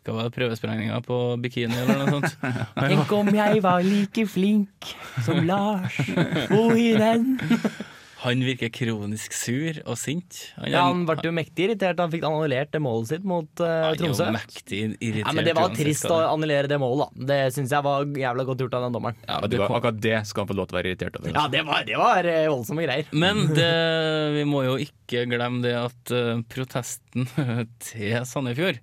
[0.08, 2.38] Hva var det, prøvesprengninga på bikini, eller noe sånt?
[2.80, 4.94] Tenk om jeg var like flink
[5.28, 6.00] som Lars
[6.50, 7.36] Bohinen.
[8.20, 10.40] Han virker kronisk sur og sint.
[10.58, 13.48] Han, Ja, han ble jo mektig irritert da han fikk annullert det målet sitt mot
[13.64, 14.28] uh, han er jo Tromsø.
[14.36, 15.24] mektig irritert.
[15.30, 17.28] Ja, men Det var trist å annullere det målet, da.
[17.32, 19.22] Det syns jeg var jævla godt gjort av den dommeren.
[19.28, 21.32] Ja, Det var, akkurat det skal han få lov til å være irritert over.
[21.38, 23.08] Ja, det var, det var eh, voldsomme greier.
[23.24, 23.72] Men det,
[24.36, 27.26] vi må jo ikke glemme det at uh, protesten
[27.88, 28.78] til Sandefjord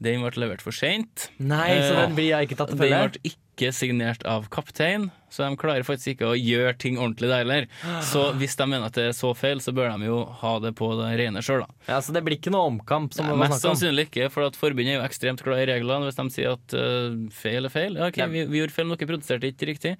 [0.00, 1.28] Den ble levert for seint.
[1.38, 3.04] Nei, så Eh, den blir jeg ikke tatt til Den følge.
[3.12, 3.38] ble ikke
[3.76, 7.66] signert av kaptein, så de klarer faktisk ikke å gjøre ting ordentlig der heller.
[8.02, 10.72] Så hvis de mener at det er så feil, så bør de jo ha det
[10.80, 11.76] på det rene sjøl, da.
[11.86, 14.58] Ja, Så det blir ikke noe omkamp, som Nei, det mest sannsynlig ikke, for at
[14.58, 16.08] forbundet er jo ekstremt glad i reglene.
[16.08, 18.98] Hvis de sier at uh, feil er feil, ja, ok, vi, vi gjorde feil, men
[18.98, 19.94] dere protesterte ikke riktig,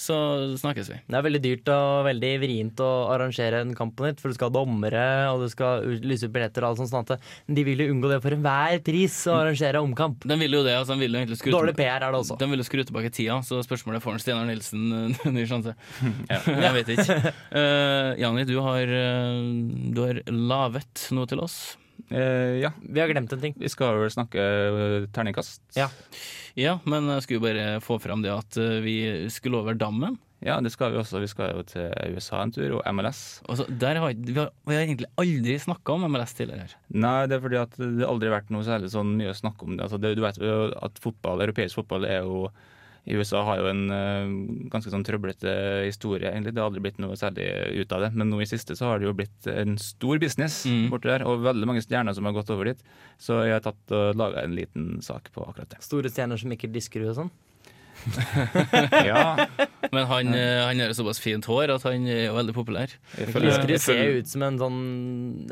[0.00, 0.16] så
[0.56, 0.98] snakkes vi.
[1.04, 4.38] Det er veldig dyrt og veldig vrient å arrangere en kamp på nytt, for du
[4.38, 5.02] skal ha dommere
[5.34, 6.92] og du skal lyse ut billetter og alt sånt.
[6.94, 10.24] sånt at De vil jo unngå det for enhver pris å arrangere omkamp.
[10.24, 12.38] De vil jo det, altså de vil jo skru Dårlig PR er det også.
[12.40, 15.76] De vil jo skru tilbake tida, så spørsmålet får Steinar Nilsen eh, ny sjanse.
[16.64, 17.20] Jeg vet ikke.
[17.52, 19.44] Uh, Jani, du har, eh,
[19.92, 21.60] du har lavet noe til oss.
[22.10, 23.54] Eh, ja, Vi har glemt en ting.
[23.56, 25.62] vi skal vel snakke uh, terningkast.
[25.78, 25.88] Ja.
[26.58, 28.96] Ja, men jeg skulle jo bare få fram det at eh, vi
[29.30, 30.18] skulle over dammen.
[30.42, 31.20] Ja, det skal vi også.
[31.20, 33.42] Vi skal jo til USA en tur, og MLS.
[33.46, 36.64] Altså, der har, vi, har, vi har egentlig aldri snakka om MLS tidligere.
[36.66, 36.76] her.
[36.88, 39.76] Nei, det er fordi at det har vært noe særlig sånn mye å snakke om
[39.76, 39.84] det.
[39.84, 42.48] Altså, det du vet jo at fotball, europeisk fotball er jo
[43.08, 44.32] i USA har jo en eh,
[44.72, 45.52] ganske sånn trøblete
[45.86, 46.52] historie, egentlig.
[46.54, 47.48] Det har aldri blitt noe særlig
[47.80, 48.10] ut av det.
[48.14, 50.90] Men nå i siste så har det jo blitt en stor business Mm.
[50.92, 52.82] borti der, og veldig mange stjerner som har gått over dit.
[53.18, 55.80] Så jeg har tatt og laga en liten sak på akkurat det.
[55.84, 57.30] Store stjerner som ikke disker og sånn.
[59.10, 59.46] Ja,
[59.92, 62.92] Men han, eh, han har såpass fint hår at han er jo veldig populær.
[63.16, 64.80] Disker ser ut som en sånn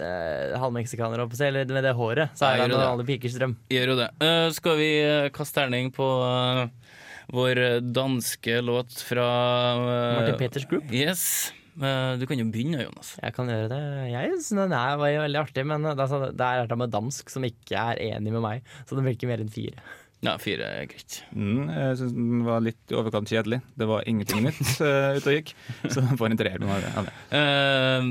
[0.01, 2.37] eh, halvmeksikaner, eller med det håret.
[2.39, 3.57] Så er han alle pikers drøm.
[3.73, 4.09] Gjør jo det.
[4.23, 4.91] Uh, skal vi
[5.35, 6.88] kaste terning på eh,
[7.35, 7.61] vår
[7.95, 9.29] danske låt fra
[9.77, 10.91] eh, Martin Peters Group.
[10.95, 11.53] Yes.
[11.79, 13.14] Eh, du kan jo begynne, Jonas.
[13.23, 13.81] Jeg kan gjøre det.
[14.11, 17.31] Jeg syns den er, veldig artig, men det er, sånn- det er et med dansk
[17.31, 19.79] som ikke er enig med meg, så den blir ikke mer enn fire.
[20.27, 21.21] Ja, fire er greit.
[21.31, 23.61] Mm, jeg syns den var litt i overkant kjedelig.
[23.79, 25.53] Det var ingenting nytt uh, ute og gikk.
[25.85, 26.59] Så den får en treer.
[26.59, 27.12] med av det.
[27.38, 28.09] Eh,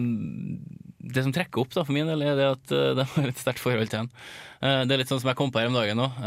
[1.11, 3.59] det som trekker opp da, for min del, er det at det var et sterkt
[3.63, 4.13] forhold til den.
[4.61, 6.19] Eh, det er litt sånn som jeg kom på her om dagen òg.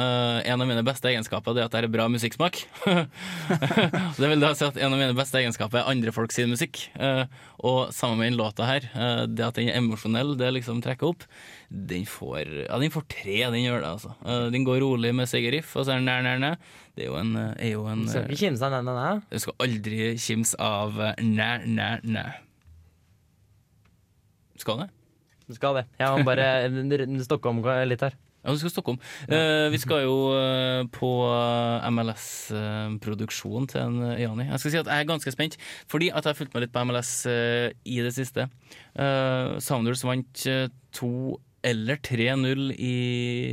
[0.45, 2.63] en av mine beste egenskaper er at jeg har bra musikksmak.
[4.21, 6.87] det vil da si at en av mine beste egenskaper er andre folk sin musikk.
[6.95, 7.25] Eh,
[7.61, 11.11] og sammen med den låta her, eh, det at den er emosjonell, det liksom trekker
[11.11, 11.27] opp.
[11.71, 14.15] Den får, ja, den får tre, den gjør det, altså.
[14.25, 16.79] Eh, den går rolig med segerriff, og så er den nær, nær, nær.
[16.97, 19.03] Det er jo en, eh, er jo en Du skal ikke kimse av den, den
[19.03, 19.21] er.
[19.31, 22.25] Du skal aldri kimse av eh, næ, næ, næ.
[24.61, 24.91] Skal det?
[25.51, 25.87] Du skal det.
[25.99, 26.49] Jeg må bare
[27.27, 27.59] stokke om
[27.91, 28.15] litt her.
[28.41, 28.97] Ja, du skal Stockholm.
[29.29, 31.09] Eh, vi skal jo eh, på
[31.93, 34.47] MLS-produksjon til en eh, Jani.
[34.49, 35.59] Jeg skal si at jeg er ganske spent,
[35.93, 38.47] fordi at jeg har fulgt med litt på MLS eh, i det siste.
[38.97, 41.11] Eh, Sounders vant eh, 2
[41.69, 42.95] eller 3-0 i,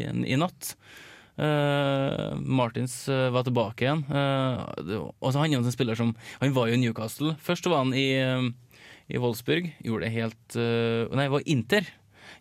[0.08, 0.72] i natt.
[1.38, 4.06] Eh, Martins eh, var tilbake igjen.
[4.08, 7.36] Eh, det- og så han er jo en spiller som Han var jo i Newcastle.
[7.44, 8.48] Først var han i, eh,
[9.10, 9.72] i Wolfsburg.
[9.86, 11.88] Gjorde det helt eh, Nei, det var Inter.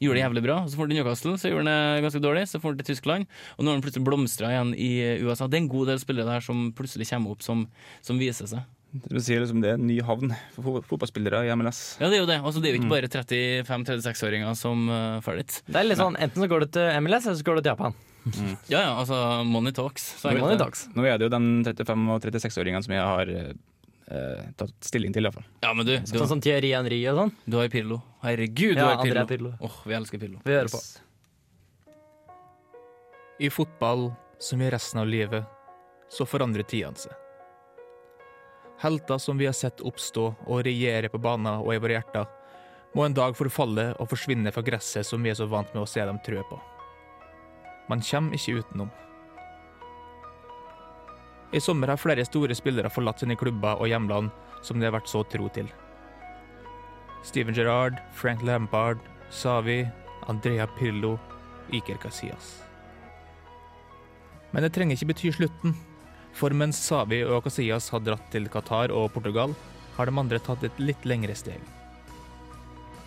[0.03, 0.57] Gjorde det jævlig bra.
[0.67, 2.47] Så får han til Newcastle, så gjorde han det ganske dårlig.
[2.51, 5.47] Så får han til Tyskland, og nå har han plutselig blomstra igjen i eh, USA.
[5.49, 7.67] Det er en god del spillere der som plutselig kommer opp som,
[8.05, 8.65] som viser seg.
[8.97, 11.81] Du sier liksom det er en ny havn for fotballspillere i MLS.
[12.01, 12.39] Ja, det er jo det.
[12.41, 12.95] Altså, det er jo ikke Mm.
[12.95, 15.57] bare 35-36-åringer som uh, får dit.
[15.69, 17.73] Det er litt sånn, Enten så går du til MLS, eller så går du til
[17.75, 17.97] Japan.
[18.73, 20.09] Ja, ja, altså money talks.
[20.25, 20.87] Money talks.
[20.97, 21.41] Nå er det jo de
[21.77, 23.31] 35- og 36-åringene som jeg har
[24.11, 25.45] eh, tatt stilling til, iallfall.
[25.63, 27.33] Ja, men du, du, Sånn som Thierry Henry og sånn.
[27.47, 28.01] du har Pirlo.
[28.23, 29.53] Herregud, du Ja, har Andrea Pirlo.
[29.57, 29.67] Pirlo.
[29.71, 30.41] Åh, vi elsker Pirlo.
[30.45, 30.81] Vi hører på.
[33.39, 34.09] I fotball,
[34.41, 35.45] som i resten av livet,
[36.09, 37.13] så forandrer tidene seg.
[38.81, 42.27] Helter som vi har sett oppstå og regjere på baner og i våre hjerter,
[42.97, 45.89] må en dag forfalle og forsvinne fra gresset som vi er så vant med å
[45.89, 46.59] se dem trø på.
[47.91, 48.91] Man kommer ikke utenom.
[51.53, 54.33] I sommer har flere store spillere forlatt sine klubber og hjemland
[54.67, 55.69] som de har vært så tro til.
[57.27, 58.99] Steven Gerrard, Frank Lampard,
[59.31, 59.87] Savi,
[60.27, 61.17] Andrea Pirlo,
[61.75, 62.63] Iker Casillas.
[64.51, 65.75] Men det trenger ikke bety slutten,
[66.37, 69.55] for mens Savi og Casillas har dratt til Qatar og Portugal,
[69.97, 71.61] har de andre tatt et litt lengre steg.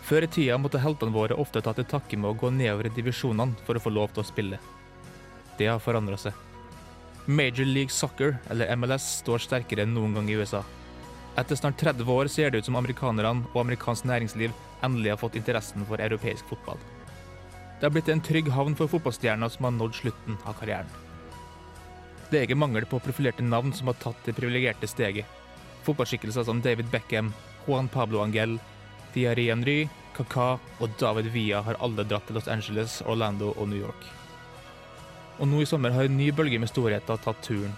[0.09, 2.95] Før i tida måtte heltene våre ofte ta til takke med å gå nedover i
[2.95, 4.61] divisjonene for å få lov til å spille.
[5.59, 6.48] Det har forandra seg.
[7.29, 10.63] Major League Soccer, eller MLS, står sterkere enn noen gang i USA.
[11.37, 15.37] Etter snart 30 år ser det ut som amerikanerne og amerikansk næringsliv endelig har fått
[15.37, 16.81] interessen for europeisk fotball.
[17.77, 20.89] Det har blitt en trygg havn for fotballstjerner som har nådd slutten av karrieren.
[22.31, 25.29] Det er ikke mangel på profilerte navn som har tatt det privilegerte steget.
[25.85, 27.29] Fotballskikkelser som David Beckham,
[27.67, 28.57] Juan Pablo Angel,
[29.13, 29.83] Thierry Henry,
[30.17, 34.15] Kaka og David Villa har alle dratt til Los Angeles, Orlando og New York.
[35.39, 37.71] Og nå i sommer har en ny bølge med storheter tatt turen.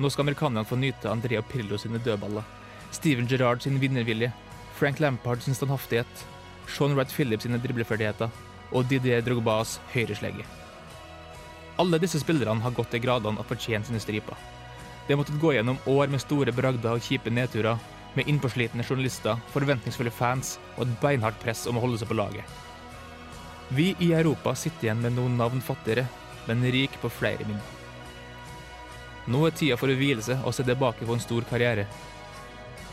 [0.00, 2.46] Nå skal amerikanerne få nyte Andrea Pirlo sine dødballer,
[2.92, 4.32] Steven Gerrard sin vinnervilje,
[4.78, 6.24] Frank Lampard sin standhaftighet,
[6.66, 8.32] Sean Wright Phillips sine dribleferdigheter
[8.72, 10.46] og Didier Drogbas høyreslegge.
[11.80, 14.36] Alle disse spillerne har gått til gradene og fortjent sine striper.
[15.06, 17.80] De har måttet gå gjennom år med store bragder og kjipe nedturer,
[18.12, 22.44] med innpåslitne journalister, forventningsfulle fans og et beinhardt press om å holde seg på laget.
[23.72, 26.04] Vi i Europa sitter igjen med noen navn fattigere,
[26.46, 27.78] men rik på flere minner.
[29.30, 31.86] Nå er tida for å hvile seg og se tilbake på en stor karriere.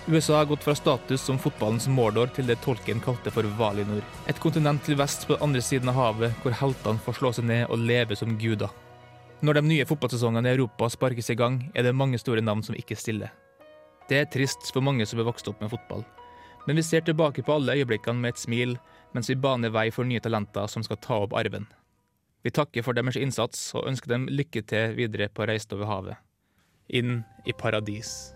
[0.10, 4.06] USA har gått fra status som fotballens Mordor til det Tolkien kalte for Valinor.
[4.30, 7.50] Et kontinent til vest på den andre siden av havet, hvor heltene får slå seg
[7.50, 8.72] ned og leve som guder.
[9.46, 12.78] Når de nye fotballsesongene i Europa sparkes i gang, er det mange store navn som
[12.78, 13.34] ikke stiller.
[14.10, 16.02] Det er trist for mange som er vokst opp med fotball.
[16.66, 18.76] Men vi ser tilbake på alle øyeblikkene med et smil,
[19.14, 21.70] mens vi baner vei for nye talenter som skal ta opp arven.
[22.44, 26.20] Vi takker for deres innsats og ønsker dem lykke til videre på reisen over havet.
[26.90, 28.32] Inn i paradis.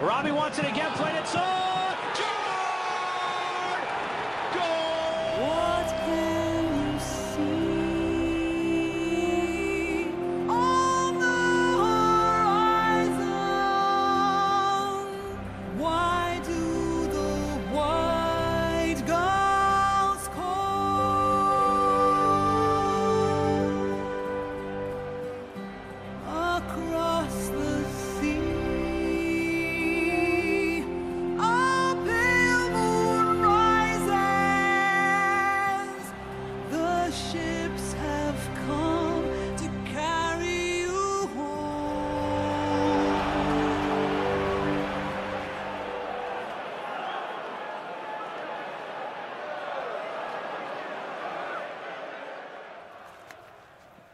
[0.00, 0.90] Robbie wants it again.
[0.92, 1.26] Played it.
[1.26, 1.65] So.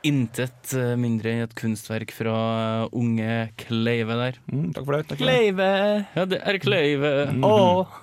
[0.09, 2.35] Intet eh, mindre enn et kunstverk fra
[2.83, 4.39] eh, unge Kleive der.
[4.51, 5.05] Mm, takk for det.
[5.07, 5.31] Takk for det.
[5.31, 5.69] Kleive!
[6.17, 7.13] Ja, det er Kleive.
[7.47, 7.97] Åh.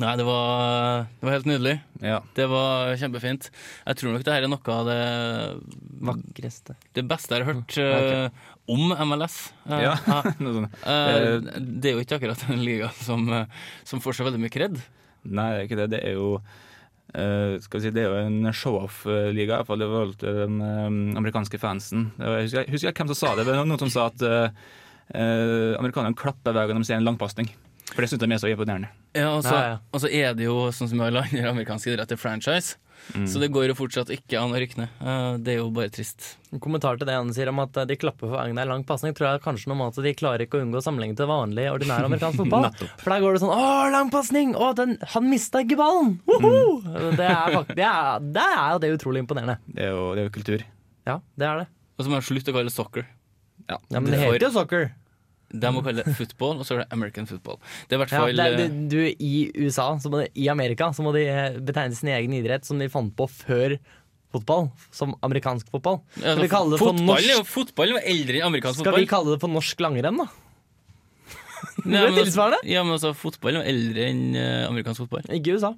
[0.00, 1.74] Nei, det var, det var helt nydelig.
[2.00, 2.20] Ja.
[2.38, 3.50] Det var kjempefint.
[3.84, 5.00] Jeg tror nok det her er noe av det,
[6.08, 6.76] Vakreste.
[6.96, 9.36] det beste jeg har hørt Mm, eh, om MLS.
[9.66, 9.94] Uh, Ja,
[10.40, 10.80] noe sånt.
[10.86, 13.26] Eh, det er jo ikke akkurat en liga som,
[13.84, 14.78] som får så veldig mye kred.
[15.26, 15.88] Nei, det er ikke det.
[15.98, 16.30] Det er jo
[17.12, 20.60] skal vi si, det er jo en show-off-liga, i hvert fall i forhold til den
[20.62, 22.10] eh, amerikanske fansen.
[22.20, 25.74] Jeg husker, jeg husker ikke hvem som sa det, men noen som sa at uh,
[25.80, 27.50] amerikanerne klapper hver gang de ser en langpasning.
[27.90, 28.92] For det syns de er så imponerende.
[29.16, 29.78] Ja, og så, Ja, ja.
[29.90, 32.76] og så er det jo sånn som i alle andre amerikanske idretter, franchise.
[33.14, 33.26] Mm.
[33.26, 35.00] Så det går jo fortsatt ikke an å rykke ned.
[35.02, 36.36] Eh, det er jo bare trist.
[36.54, 39.14] En kommentar til det han sier om at eh, de klapper for Agnar lang pasning,
[39.16, 42.06] tror jeg kanskje noe med at de klarer ikke å unngå sammenligning til vanlig, ordinær
[42.06, 42.68] amerikansk fotball.
[43.02, 44.54] For der går det sånn 'Å, lang pasning!
[44.54, 46.80] Å, den, han mista ikke ballen!' Woho!
[47.18, 49.58] Det, er fakt, det, er, det er jo det utrolig imponerende.
[49.66, 50.66] Det er jo, det er jo kultur.
[51.08, 51.68] Ja, det er det.
[51.98, 53.08] Og så må jeg slutte å kalle det soccer.
[53.68, 53.76] Ja.
[53.90, 54.90] Ja, Men det Det heter jo soccer.
[55.50, 57.58] De må kalle det football, og så er det American football.
[57.90, 60.92] Det er i Ja, det, eh, det, du, I USA, så må de, i Amerika,
[60.94, 63.78] så må de eh, betegne sin egen idrett som de fant på før
[64.30, 65.98] fotball, som amerikansk fotball.
[66.20, 69.02] ja, altså, vi fotball er jo fotball var eldre enn amerikansk Skal fotball.
[69.02, 70.28] vi kalle det for norsk langrenn, da?
[71.84, 72.22] Nei, det men?
[72.22, 75.26] Altså, ja, men altså, fotball jo eldre enn eh, amerikansk fotball.
[75.34, 75.74] Ikke USA.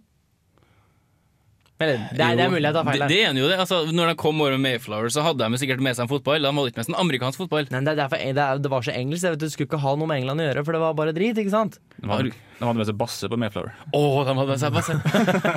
[1.82, 3.58] Eller, det, er, det er mulig jeg tar feil det, det er jo det.
[3.64, 6.40] Altså, når de kom over med Mayflower, så hadde de sikkert med seg en fotball.
[6.46, 7.66] De hadde ikke med seg en amerikansk fotball.
[7.74, 9.26] Nei, det, er derfor, det, er, det var så engelsk.
[9.26, 11.14] Jeg vet, Du skulle ikke ha noe med England å gjøre, for det var bare
[11.16, 11.40] drit.
[11.42, 11.78] ikke sant?
[11.98, 13.74] De hadde, de hadde med seg basse på Mayflower.
[13.90, 14.98] Å, de hadde med seg basse!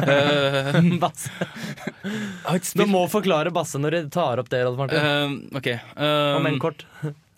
[0.05, 1.29] Eh, Basse.
[2.77, 4.99] Du må forklare Basse når du tar opp det, Rolf Martin.
[5.01, 5.79] Uh, okay.
[5.95, 6.85] eh, Om en kort.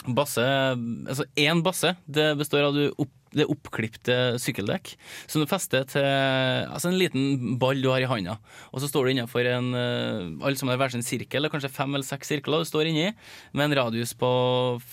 [0.07, 4.93] Basse Altså én basse det består av du opp, det oppklipte sykkeldekk
[5.28, 8.38] som du fester til altså en liten ball du har i handa.
[8.71, 11.71] Og så står du innenfor en eh, Alle som har hver sin sirkel, er kanskje
[11.73, 13.09] fem eller seks sirkler du står inni,
[13.57, 14.30] med en radius på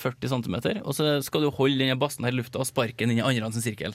[0.01, 0.57] 40 cm.
[0.85, 3.27] Og så skal du holde denne bassen her i lufta og sparke den inn i
[3.27, 3.95] andre sin sirkel.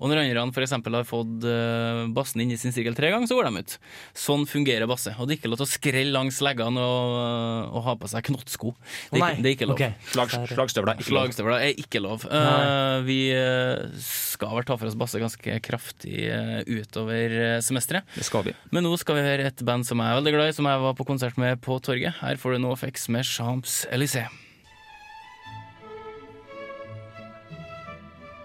[0.00, 0.72] Og når andre f.eks.
[0.76, 3.76] har fått uh, bassen inn i sin sirkel tre ganger, så går de ut.
[4.16, 5.12] Sånn fungerer basse.
[5.18, 8.24] Og det er ikke lov til å skrelle langs leggene og, og ha på seg
[8.30, 8.72] knottsko.
[9.10, 9.76] Det, er ikke- det er ikke lov.
[9.76, 9.94] Okay.
[10.14, 11.00] Slag, slagstøvler.
[11.00, 11.26] ikke lov.
[11.28, 12.24] Slagstøvler er ikke lov.
[12.30, 18.08] Uh, vi eh, skal vel ta for oss basse ganske kraftig eh, utover uh, semesteret.
[18.16, 18.54] Det skal vi.
[18.74, 20.84] Men nå skal vi høre et band som jeg er veldig glad i, som jeg
[20.84, 22.20] var på konsert med på torget.
[22.20, 24.30] Her får du NoFX med Champs Élysées.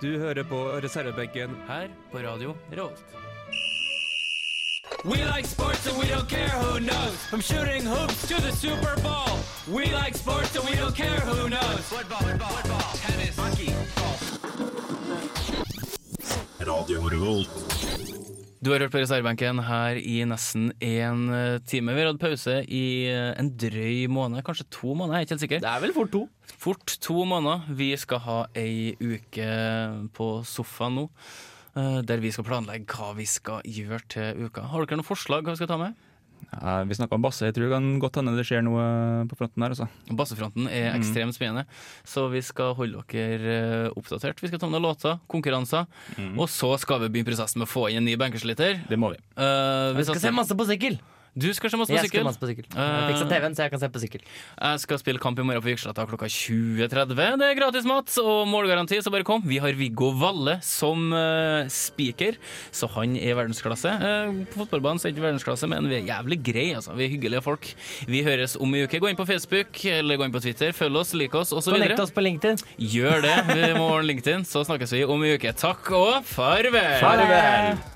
[0.01, 3.05] Du hører på reservebenken Her på radio Revolt.
[5.05, 7.15] We like sports and we don't care who knows.
[7.29, 9.37] From shooting hoops to the Super Bowl.
[9.67, 11.79] We like sports and we don't care who knows.
[11.81, 13.69] Football, football, football, tennis, hockey,
[16.65, 17.49] Radio Revolt.
[18.65, 21.93] Du har hørt på reservebenken her i nesten én eh, time.
[21.93, 25.35] Vi har hatt pause i eh, en drøy måned, kanskje to måneder, jeg er ikke
[25.35, 25.61] helt sikker.
[25.65, 26.23] Det er vel fort to.
[26.65, 27.67] Fort to måneder.
[27.77, 29.49] Vi skal ha ei uke
[30.17, 31.05] på sofaen nå.
[31.75, 34.65] eh, Der vi skal planlegge hva vi skal gjøre til uka.
[34.71, 35.93] Har dere noen forslag hva vi skal ta med?
[36.61, 37.47] Ja, vi snakka om basse.
[37.47, 38.85] Jeg tror det kan godt hende det skjer noe
[39.29, 39.75] på fronten her.
[39.75, 39.87] Altså.
[40.15, 41.65] Bassefronten er ekstremt spennende,
[42.07, 43.55] så vi skal holde dere
[43.87, 44.39] eh, oppdatert.
[44.41, 45.89] Vi skal ta med noen låter, konkurranser,
[46.35, 49.13] og så skal vi begynne prosessen med å få inn en ny bankerslitter Det må
[49.13, 49.19] vi.
[49.37, 50.99] Uh, vi Jeg skal se masse på sykkel.
[51.35, 52.05] Du skal se masse på sykkel.
[52.05, 52.65] Jeg skal masse på sykkel.
[52.71, 54.21] Jeg fiksa TV-en, så jeg kan se på sykkel.
[54.55, 57.11] Jeg skal spille kamp i morgen på Viksletta klokka 20.30.
[57.11, 59.43] Det er gratis mat og målgaranti, så bare kom.
[59.43, 62.39] Vi har Viggo Valle som uh, speaker,
[62.71, 63.91] så han er verdensklasse.
[63.99, 66.95] Uh, på fotballbanen så er han ikke verdensklasse, men vi er jævlig greie, altså.
[66.95, 67.67] Vi er hyggelige folk.
[68.07, 69.01] Vi høres om i uke.
[69.03, 70.71] Gå inn på Facebook eller gå inn på Twitter.
[70.77, 71.75] Følg oss, lik oss osv.
[71.75, 72.63] Connect oss på LinkedIn.
[72.95, 73.35] Gjør det.
[73.51, 75.51] Vi må ordne LinkedIn, så snakkes vi om i uke.
[75.59, 76.95] Takk og farvel!
[77.03, 77.94] Farvel!